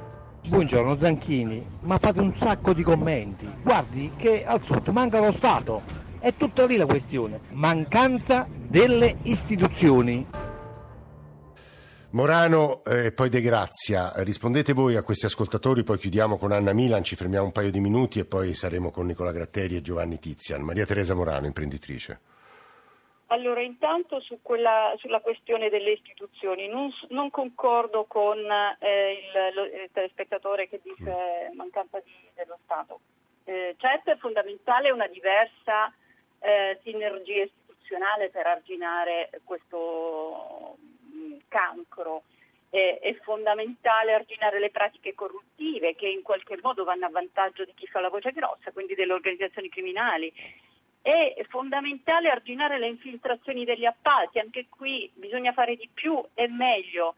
Buongiorno 0.47 0.97
Zanchini, 0.97 1.65
ma 1.81 1.97
fate 1.97 2.19
un 2.19 2.35
sacco 2.35 2.73
di 2.73 2.81
commenti. 2.81 3.47
Guardi 3.61 4.11
che 4.17 4.43
al 4.43 4.61
sud 4.63 4.87
manca 4.87 5.19
lo 5.19 5.31
Stato. 5.31 5.83
È 6.19 6.33
tutta 6.35 6.65
lì 6.65 6.77
la 6.77 6.87
questione. 6.87 7.41
Mancanza 7.51 8.47
delle 8.49 9.17
istituzioni. 9.23 10.27
Morano 12.09 12.83
e 12.83 13.05
eh, 13.05 13.11
poi 13.13 13.29
De 13.29 13.39
Grazia, 13.39 14.11
rispondete 14.17 14.73
voi 14.73 14.95
a 14.95 15.03
questi 15.03 15.27
ascoltatori, 15.27 15.83
poi 15.83 15.97
chiudiamo 15.97 16.37
con 16.37 16.51
Anna 16.51 16.73
Milan, 16.73 17.03
ci 17.03 17.15
fermiamo 17.15 17.45
un 17.45 17.51
paio 17.53 17.71
di 17.71 17.79
minuti 17.79 18.19
e 18.19 18.25
poi 18.25 18.53
saremo 18.53 18.91
con 18.91 19.05
Nicola 19.05 19.31
Gratteri 19.31 19.77
e 19.77 19.81
Giovanni 19.81 20.19
Tizian. 20.19 20.61
Maria 20.63 20.85
Teresa 20.85 21.13
Morano, 21.13 21.45
imprenditrice. 21.45 22.19
Allora, 23.31 23.61
intanto 23.61 24.19
su 24.19 24.39
quella, 24.41 24.93
sulla 24.97 25.21
questione 25.21 25.69
delle 25.69 25.91
istituzioni, 25.91 26.67
non, 26.67 26.93
non 27.09 27.29
concordo 27.29 28.03
con 28.03 28.37
eh, 28.79 29.11
il, 29.13 29.53
lo, 29.55 29.63
il, 29.63 29.89
telespettatore 29.93 30.67
che 30.67 30.81
dice 30.83 31.49
mancanza 31.53 32.01
di, 32.01 32.11
dello 32.35 32.59
Stato. 32.65 32.99
Eh, 33.45 33.75
certo 33.77 34.11
è 34.11 34.17
fondamentale 34.17 34.91
una 34.91 35.07
diversa 35.07 35.93
eh, 36.39 36.77
sinergia 36.83 37.43
istituzionale 37.43 38.29
per 38.29 38.47
arginare 38.47 39.29
questo 39.45 40.75
mh, 40.79 41.35
cancro. 41.47 42.23
è 42.69 43.17
fondamentale 43.23 44.13
arginare 44.13 44.59
le 44.59 44.71
pratiche 44.71 45.13
corruttive 45.13 45.95
che 45.95 46.09
in 46.09 46.21
qualche 46.21 46.59
modo 46.61 46.83
vanno 46.83 47.05
a 47.05 47.09
vantaggio 47.09 47.63
di 47.63 47.73
chi 47.75 47.87
fa 47.87 48.01
la 48.01 48.09
voce 48.09 48.33
grossa, 48.33 48.73
quindi 48.73 48.93
delle 48.93 49.13
organizzazioni 49.13 49.69
criminali 49.69 50.33
è 51.01 51.45
fondamentale 51.49 52.29
arginare 52.29 52.77
le 52.77 52.87
infiltrazioni 52.87 53.65
degli 53.65 53.85
appalti, 53.85 54.39
anche 54.39 54.67
qui 54.69 55.09
bisogna 55.15 55.51
fare 55.51 55.75
di 55.75 55.89
più 55.91 56.23
e 56.33 56.47
meglio 56.47 57.15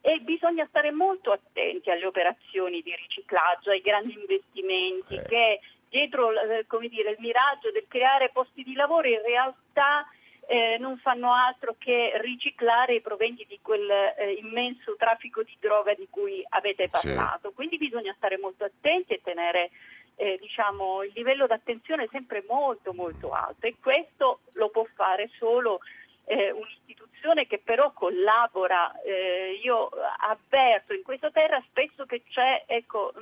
e 0.00 0.20
bisogna 0.20 0.66
stare 0.68 0.90
molto 0.90 1.32
attenti 1.32 1.90
alle 1.90 2.04
operazioni 2.04 2.82
di 2.82 2.94
riciclaggio, 2.94 3.70
ai 3.70 3.80
grandi 3.80 4.12
investimenti 4.12 5.14
eh. 5.14 5.22
che 5.22 5.60
dietro 5.88 6.30
eh, 6.32 6.66
dire, 6.88 7.10
il 7.12 7.16
miraggio 7.20 7.70
del 7.72 7.86
creare 7.88 8.30
posti 8.30 8.62
di 8.62 8.74
lavoro 8.74 9.08
in 9.08 9.22
realtà 9.24 10.06
eh, 10.46 10.76
non 10.78 10.98
fanno 10.98 11.32
altro 11.32 11.76
che 11.78 12.12
riciclare 12.20 12.96
i 12.96 13.00
proventi 13.00 13.46
di 13.48 13.58
quel 13.62 13.88
eh, 13.90 14.32
immenso 14.32 14.94
traffico 14.96 15.42
di 15.42 15.56
droga 15.58 15.94
di 15.94 16.06
cui 16.10 16.44
avete 16.50 16.88
parlato. 16.90 17.48
Sì. 17.48 17.54
Quindi 17.54 17.78
bisogna 17.78 18.12
stare 18.16 18.36
molto 18.36 18.64
attenti 18.64 19.14
e 19.14 19.20
tenere 19.22 19.70
eh, 20.16 20.38
diciamo, 20.40 21.02
il 21.02 21.12
livello 21.14 21.46
d'attenzione 21.46 22.04
è 22.04 22.08
sempre 22.10 22.44
molto 22.48 22.92
molto 22.92 23.30
alto 23.30 23.66
e 23.66 23.76
questo 23.80 24.40
lo 24.52 24.68
può 24.68 24.86
fare 24.94 25.30
solo 25.38 25.80
eh, 26.26 26.52
un'istituzione 26.52 27.46
che 27.46 27.60
però 27.62 27.92
collabora. 27.92 29.00
Eh, 29.02 29.60
io 29.62 29.88
avverto 30.18 30.94
in 30.94 31.02
questa 31.02 31.30
terra 31.30 31.62
spesso 31.68 32.04
che 32.06 32.22
c'è 32.28 32.64
ecco, 32.66 33.12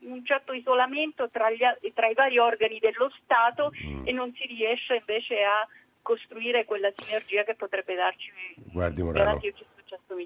un 0.00 0.24
certo 0.24 0.52
isolamento 0.52 1.28
tra, 1.30 1.50
gli, 1.50 1.62
tra, 1.94 2.08
i 2.08 2.14
vari 2.14 2.38
organi 2.38 2.78
dello 2.78 3.10
Stato 3.22 3.70
mm. 3.70 4.06
e 4.06 4.12
non 4.12 4.32
si 4.34 4.46
riesce 4.46 4.96
invece 4.96 5.42
a 5.42 5.66
costruire 6.02 6.64
quella 6.64 6.90
sinergia 6.96 7.44
che 7.44 7.54
potrebbe 7.54 7.94
darci 7.94 8.32
Guardi, 8.72 9.02
Morano, 9.02 9.40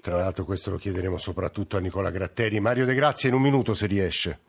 tra 0.01 0.17
l'altro 0.17 0.45
questo 0.45 0.71
lo 0.71 0.77
chiederemo 0.77 1.17
soprattutto 1.17 1.77
a 1.77 1.79
Nicola 1.79 2.09
Gratteri. 2.09 2.59
Mario 2.59 2.85
De 2.85 2.93
Grazia 2.95 3.29
in 3.29 3.35
un 3.35 3.41
minuto 3.41 3.73
se 3.73 3.87
riesce 3.87 4.39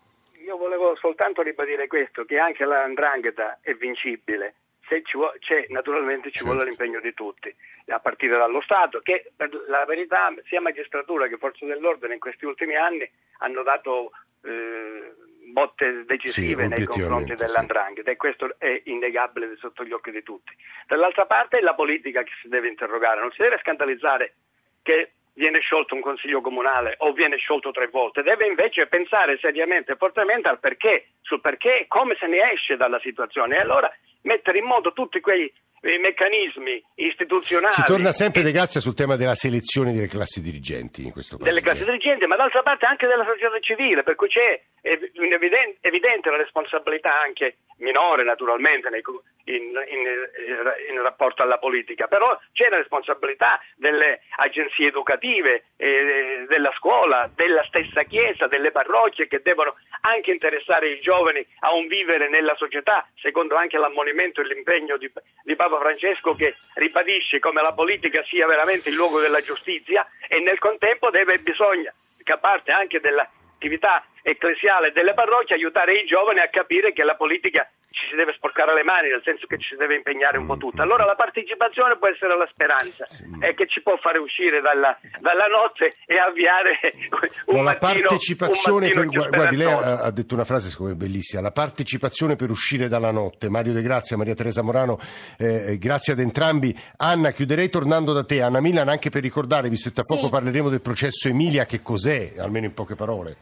soltanto 1.05 1.43
ribadire 1.43 1.87
questo, 1.87 2.25
che 2.25 2.39
anche 2.39 2.65
la 2.65 2.87
Ndrangheta 2.87 3.59
è 3.61 3.75
vincibile, 3.75 4.55
se 4.89 5.03
ci 5.03 5.19
vuole, 5.19 5.39
c'è, 5.39 5.67
naturalmente 5.69 6.31
ci 6.31 6.43
vuole 6.43 6.65
l'impegno 6.65 6.99
di 7.01 7.13
tutti, 7.13 7.55
a 7.89 7.99
partire 7.99 8.39
dallo 8.39 8.63
Stato, 8.63 9.01
che 9.01 9.31
per 9.37 9.51
la 9.69 9.85
verità 9.85 10.33
sia 10.47 10.63
magistratura 10.63 11.29
che 11.29 11.37
forze 11.37 11.67
dell'ordine 11.67 12.15
in 12.15 12.21
questi 12.21 12.47
ultimi 12.47 12.75
anni 12.75 13.07
hanno 13.41 13.63
dato 13.63 14.13
eh, 14.45 15.13
botte 15.53 16.07
decisive 16.07 16.63
sì, 16.63 16.69
nei 16.71 16.85
confronti 16.87 17.35
dell'Andrangheta 17.35 18.09
sì. 18.09 18.15
e 18.15 18.17
questo 18.17 18.55
è 18.57 18.81
innegabile 18.85 19.55
sotto 19.57 19.85
gli 19.85 19.93
occhi 19.93 20.11
di 20.11 20.23
tutti. 20.23 20.57
Dall'altra 20.87 21.27
parte 21.27 21.59
è 21.59 21.61
la 21.61 21.75
politica 21.75 22.23
che 22.23 22.33
si 22.41 22.49
deve 22.49 22.69
interrogare, 22.69 23.21
non 23.21 23.31
si 23.33 23.43
deve 23.43 23.59
scandalizzare 23.59 24.37
che 24.81 25.13
viene 25.35 25.61
sciolto 25.61 25.95
un 25.95 26.01
consiglio 26.01 26.41
comunale 26.41 26.95
o 26.99 27.13
viene 27.13 27.37
sciolto 27.37 27.71
tre 27.71 27.89
volte, 27.89 28.23
deve 28.23 28.47
invece 28.47 28.87
pensare 28.87 29.39
seriamente 29.39 29.93
e 29.93 29.97
fortemente 29.97 30.49
al 30.49 30.61
perché, 30.61 31.09
sul 31.21 31.41
perché 31.41 31.81
e 31.81 31.87
come 31.87 32.17
se 32.19 32.27
ne 32.27 32.41
esce 32.41 32.77
dalla 32.77 33.01
situazione. 33.01 33.57
E 33.57 33.61
allora 33.61 33.93
mettere 34.23 34.59
in 34.59 34.65
moto 34.65 34.93
tutti 34.93 35.21
quei 35.21 35.53
i 35.85 35.99
meccanismi 35.99 36.83
istituzionali. 36.97 37.73
Si 37.73 37.85
torna 37.85 38.13
sempre 38.13 38.43
De 38.43 38.53
Grazia 38.53 38.81
sul 38.81 38.95
tema 38.95 39.17
della 39.17 39.35
selezione 39.35 39.93
delle 39.93 40.09
classi 40.09 40.41
dirigenti 40.41 41.05
in 41.05 41.13
questo 41.13 41.37
paese. 41.37 41.51
delle 41.53 41.65
classi 41.65 41.85
dirigenti, 41.85 42.27
ma 42.27 42.37
d'altra 42.37 42.63
parte 42.63 42.87
anche 42.87 43.07
della 43.07 43.25
società 43.25 43.59
civile, 43.61 44.03
per 44.03 44.15
cui 44.15 44.29
c'è 44.29 44.61
ev- 44.81 45.11
evidente, 45.15 45.79
evidente 45.81 46.31
la 46.31 46.37
responsabilità 46.37 47.21
anche 47.21 47.59
minore 47.79 48.25
naturalmente 48.25 48.89
nei 48.89 49.03
in, 49.47 49.63
in- 49.65 50.93
in 50.95 51.03
rapporto 51.03 51.43
alla 51.43 51.59
politica, 51.59 52.07
però 52.07 52.39
c'è 52.53 52.69
la 52.71 52.79
responsabilità 52.79 53.61
delle 53.77 54.23
agenzie 54.37 54.89
educative, 54.89 55.65
eh, 55.77 56.47
della 56.49 56.73
scuola, 56.77 57.31
della 57.35 57.63
stessa 57.65 58.05
chiesa, 58.05 58.47
delle 58.47 58.71
parrocchie 58.71 59.27
che 59.27 59.41
devono 59.43 59.75
anche 60.03 60.31
interessare 60.31 60.91
i 60.91 61.01
giovani 61.01 61.45
a 61.61 61.75
un 61.75 61.87
vivere 61.89 62.29
nella 62.29 62.55
società, 62.57 63.07
secondo 63.21 63.57
anche 63.57 63.77
l'ammonimento 63.79 64.41
e 64.41 64.47
l'impegno 64.47 64.97
di, 64.97 65.11
di 65.43 65.57
Papa 65.57 65.74
Francesco 65.79 66.35
che 66.35 66.57
ribadisce 66.75 67.39
come 67.39 67.63
la 67.63 67.73
politica 67.73 68.23
sia 68.25 68.47
veramente 68.47 68.89
il 68.89 68.95
luogo 68.95 69.21
della 69.21 69.41
giustizia 69.41 70.07
e 70.29 70.41
nel 70.41 70.59
contempo 70.59 71.11
deve 71.11 71.39
bisogna, 71.39 71.93
che 72.23 72.39
parte 72.39 72.73
anche 72.73 73.01
dell'attività 73.01 74.05
ecclesiale 74.23 74.93
delle 74.93 75.15
parrocchie, 75.15 75.57
aiutare 75.57 75.99
i 75.99 76.07
giovani 76.07 76.41
a 76.41 76.49
capire 76.49 76.93
che 76.93 77.05
la 77.05 77.17
politica 77.17 77.69
ci 77.95 78.09
si 78.11 78.17
deve 78.17 78.33
sporcare 78.35 78.75
le 78.75 78.83
mani, 78.83 79.09
nel 79.09 79.23
senso 79.25 79.47
che 79.47 79.57
ci 79.59 79.69
si 79.71 79.77
deve 79.77 79.95
impegnare 79.95 80.37
un 80.37 80.47
po' 80.47 80.57
tutto. 80.57 80.83
Allora 80.83 81.05
la 81.05 81.15
partecipazione 81.15 81.97
può 81.97 82.09
essere 82.09 82.37
la 82.37 82.47
speranza 82.51 83.07
e 83.41 83.55
che 83.55 83.67
ci 83.67 83.81
può 83.83 83.97
fare 83.99 84.19
uscire 84.19 84.61
dalla, 84.61 84.99
dalla 85.21 85.47
notte 85.47 85.95
e 86.07 86.19
avviare 86.19 86.79
un 87.47 87.57
No, 87.57 87.63
la 87.63 87.79
mattino, 87.79 88.09
partecipazione 88.09 88.87
un 88.87 88.93
per, 88.93 89.29
guardi, 89.31 89.57
lei 89.57 89.71
ha, 89.71 90.01
ha 90.03 90.11
detto 90.11 90.35
una 90.35 90.45
frase 90.45 90.69
secondo 90.69 90.93
me 90.93 90.99
bellissima, 90.99 91.41
la 91.41 91.53
partecipazione 91.53 92.37
per 92.37 92.51
uscire 92.51 92.89
dalla 92.89 93.11
notte. 93.13 93.49
Mario 93.49 93.73
De 93.73 93.83
Grazia, 93.83 94.17
Maria 94.17 94.35
Teresa 94.35 94.63
Morano, 94.63 94.99
eh, 95.39 95.79
grazie 95.79 96.13
ad 96.15 96.19
entrambi. 96.19 96.77
Anna, 96.99 97.31
chiuderei 97.33 97.69
tornando 97.69 98.13
da 98.13 98.25
te. 98.25 98.43
Anna 98.43 98.61
Milan, 98.61 98.89
anche 98.89 99.11
per 99.11 99.23
ricordare, 99.23 99.69
visto 99.69 99.89
che 99.89 99.95
tra 99.95 100.05
Sì. 100.05 100.15
poco 100.17 100.29
parleremo 100.29 100.69
del 100.69 100.81
processo 100.81 101.29
Emilia, 101.29 101.65
che 101.67 101.81
cos'è, 101.81 102.33
almeno 102.39 102.67
in 102.67 102.75
poche 102.75 102.95
parole. 102.97 103.37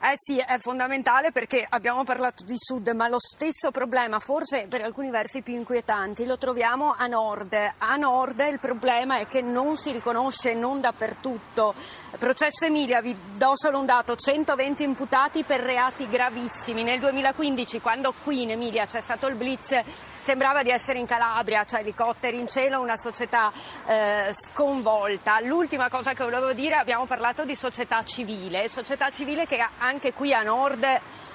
Eh 0.00 0.12
sì, 0.14 0.38
è 0.38 0.58
fondamentale 0.58 1.32
perché 1.32 1.66
abbiamo 1.68 2.04
parlato 2.04 2.44
di 2.44 2.54
sud, 2.56 2.86
ma 2.90 3.08
lo 3.08 3.18
stesso 3.18 3.72
problema, 3.72 4.20
forse 4.20 4.68
per 4.68 4.80
alcuni 4.82 5.10
versi 5.10 5.42
più 5.42 5.54
inquietanti, 5.54 6.24
lo 6.24 6.38
troviamo 6.38 6.94
a 6.96 7.08
nord. 7.08 7.56
A 7.78 7.96
nord 7.96 8.38
il 8.48 8.60
problema 8.60 9.18
è 9.18 9.26
che 9.26 9.42
non 9.42 9.76
si 9.76 9.90
riconosce 9.90 10.54
non 10.54 10.80
dappertutto. 10.80 11.74
Processo 12.16 12.66
Emilia, 12.66 13.00
vi 13.00 13.16
do 13.34 13.56
solo 13.56 13.80
un 13.80 13.86
dato, 13.86 14.14
120 14.14 14.84
imputati 14.84 15.42
per 15.42 15.62
reati 15.62 16.06
gravissimi. 16.06 16.84
Nel 16.84 17.00
2015, 17.00 17.80
quando 17.80 18.14
qui 18.22 18.42
in 18.42 18.52
Emilia 18.52 18.86
c'è 18.86 19.00
stato 19.00 19.26
il 19.26 19.34
blitz, 19.34 19.82
sembrava 20.28 20.62
di 20.62 20.68
essere 20.68 20.98
in 20.98 21.06
Calabria, 21.06 21.64
cioè 21.64 21.80
elicotteri 21.80 22.38
in 22.38 22.46
cielo, 22.48 22.82
una 22.82 22.98
società 22.98 23.50
eh, 23.86 24.28
sconvolta. 24.32 25.40
L'ultima 25.40 25.88
cosa 25.88 26.12
che 26.12 26.22
volevo 26.22 26.52
dire, 26.52 26.74
abbiamo 26.74 27.06
parlato 27.06 27.46
di 27.46 27.56
società 27.56 28.04
civile, 28.04 28.68
società 28.68 29.08
civile 29.08 29.46
che 29.46 29.66
anche 29.78 30.12
qui 30.12 30.34
a 30.34 30.42
nord 30.42 30.84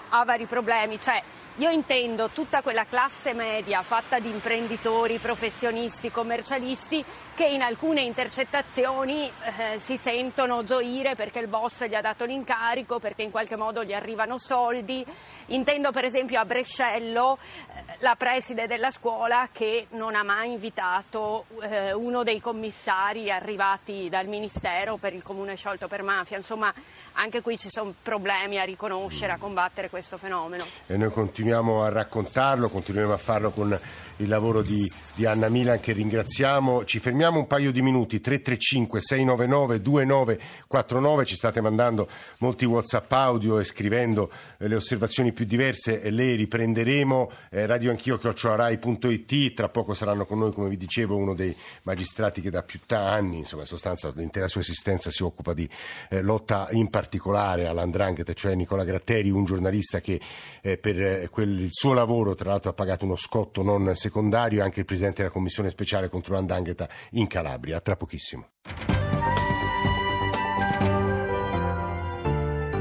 ha 0.10 0.24
vari 0.24 0.46
problemi, 0.46 1.02
cioè 1.02 1.20
io 1.58 1.70
intendo 1.70 2.30
tutta 2.30 2.64
quella 2.64 2.86
classe 2.86 3.34
media 3.34 3.84
fatta 3.84 4.18
di 4.18 4.30
imprenditori, 4.30 5.20
professionisti, 5.20 6.10
commercialisti 6.10 7.06
che 7.36 7.46
in 7.46 7.62
alcune 7.62 8.02
intercettazioni 8.02 9.28
eh, 9.28 9.80
si 9.80 9.98
sentono 9.98 10.64
gioire 10.64 11.16
perché 11.16 11.40
il 11.40 11.48
boss 11.48 11.86
gli 11.86 11.96
ha 11.96 12.02
dato 12.02 12.26
l'incarico, 12.26 13.00
perché 13.00 13.24
in 13.24 13.32
qualche 13.32 13.56
modo 13.56 13.84
gli 13.84 13.94
arrivano 13.94 14.38
soldi. 14.38 15.06
Intendo 15.48 15.92
per 15.92 16.06
esempio 16.06 16.40
a 16.40 16.46
Brescello 16.46 17.38
eh, 17.76 17.96
la 18.00 18.16
preside 18.16 18.68
della 18.68 18.92
scuola 18.92 19.50
che 19.52 19.88
non 19.92 20.16
ha 20.16 20.24
mai 20.24 20.52
invitato 20.52 21.46
eh, 21.62 21.92
uno 21.94 22.24
dei 22.24 22.40
commissari 22.40 23.32
arrivati 23.32 24.10
dal 24.10 24.28
Ministero 24.28 24.98
per 24.98 25.14
il 25.14 25.24
comune 25.24 25.56
sciolto 25.56 25.88
per 25.88 26.04
mafia. 26.04 26.38
Insomma, 26.38 26.74
anche 27.14 27.42
qui 27.42 27.58
ci 27.58 27.70
sono 27.70 27.94
problemi 28.02 28.60
a 28.60 28.64
riconoscere, 28.64 29.34
a 29.34 29.38
combattere 29.38 29.90
questo 29.90 30.18
fenomeno. 30.18 30.66
Continuiamo 31.44 31.84
a 31.84 31.90
raccontarlo, 31.90 32.70
continueremo 32.70 33.12
a 33.12 33.18
farlo 33.18 33.52
con 33.52 33.78
il 34.18 34.28
lavoro 34.28 34.62
di, 34.62 34.90
di 35.16 35.26
Anna 35.26 35.50
Milan 35.50 35.80
che 35.80 35.94
ringraziamo. 35.94 36.86
Ci 36.86 37.00
fermiamo 37.00 37.40
un 37.40 37.48
paio 37.48 37.72
di 37.72 37.82
minuti, 37.82 38.20
335 38.20 39.02
699 39.02 39.82
2949, 39.82 41.26
ci 41.26 41.36
state 41.36 41.62
mandando 41.62 42.08
molti 42.40 42.66
Whatsapp 42.66 43.12
audio 43.12 43.60
e 43.60 43.64
scrivendo 43.64 44.32
eh, 44.58 44.68
le 44.68 44.76
osservazioni 44.76 45.32
più 45.32 45.46
diverse 45.46 46.10
le 46.10 46.36
riprenderemo. 46.36 47.32
Eh, 47.50 47.66
radio 47.66 47.92
anch'io 47.92 48.18
chiocciorai.it, 48.18 49.54
tra 49.54 49.70
poco 49.70 49.94
saranno 49.94 50.26
con 50.26 50.40
noi, 50.40 50.52
come 50.52 50.70
vi 50.70 50.78
dicevo, 50.78 51.16
uno 51.16 51.34
dei 51.34 51.56
magistrati 51.84 52.42
che 52.42 52.50
da 52.50 52.64
più 52.64 52.80
anni, 52.90 53.38
insomma 53.38 53.62
in 53.64 53.68
sostanza 53.68 54.12
l'intera 54.16 54.48
sua 54.48 54.62
esistenza 54.62 55.10
si 55.10 55.24
occupa 55.24 55.54
di 55.54 55.68
eh, 56.10 56.22
lotta 56.22 56.68
in 56.72 56.90
particolare 56.90 57.68
all'andrangheta, 57.68 58.34
cioè 58.34 58.56
Nicola 58.56 58.84
Gratteri, 58.84 59.30
un 59.30 59.46
giornalista 59.46 60.02
che 60.02 60.20
eh, 60.62 60.78
per 60.78 61.02
eh, 61.02 61.30
quel- 61.30 61.60
il 61.60 61.72
suo 61.72 61.94
lavoro 61.94 62.36
tra 62.36 62.50
l'altro 62.50 62.72
ha 62.72 62.74
pagato 62.74 63.06
uno 63.06 63.16
scotto 63.16 63.62
non 63.62 63.96
secondario 64.04 64.60
e 64.60 64.64
anche 64.64 64.82
il 64.82 64.86
presidente 64.86 65.22
della 65.22 65.34
commissione 65.34 65.70
speciale 65.70 66.10
contro 66.10 66.34
l'andrangheta 66.34 66.90
in 67.12 67.28
Calabria. 67.28 67.80
Tra 67.80 67.96
pochissimo. 67.96 68.50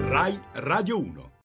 Rai 0.08 0.40
Radio 0.52 0.98
1 0.98 1.31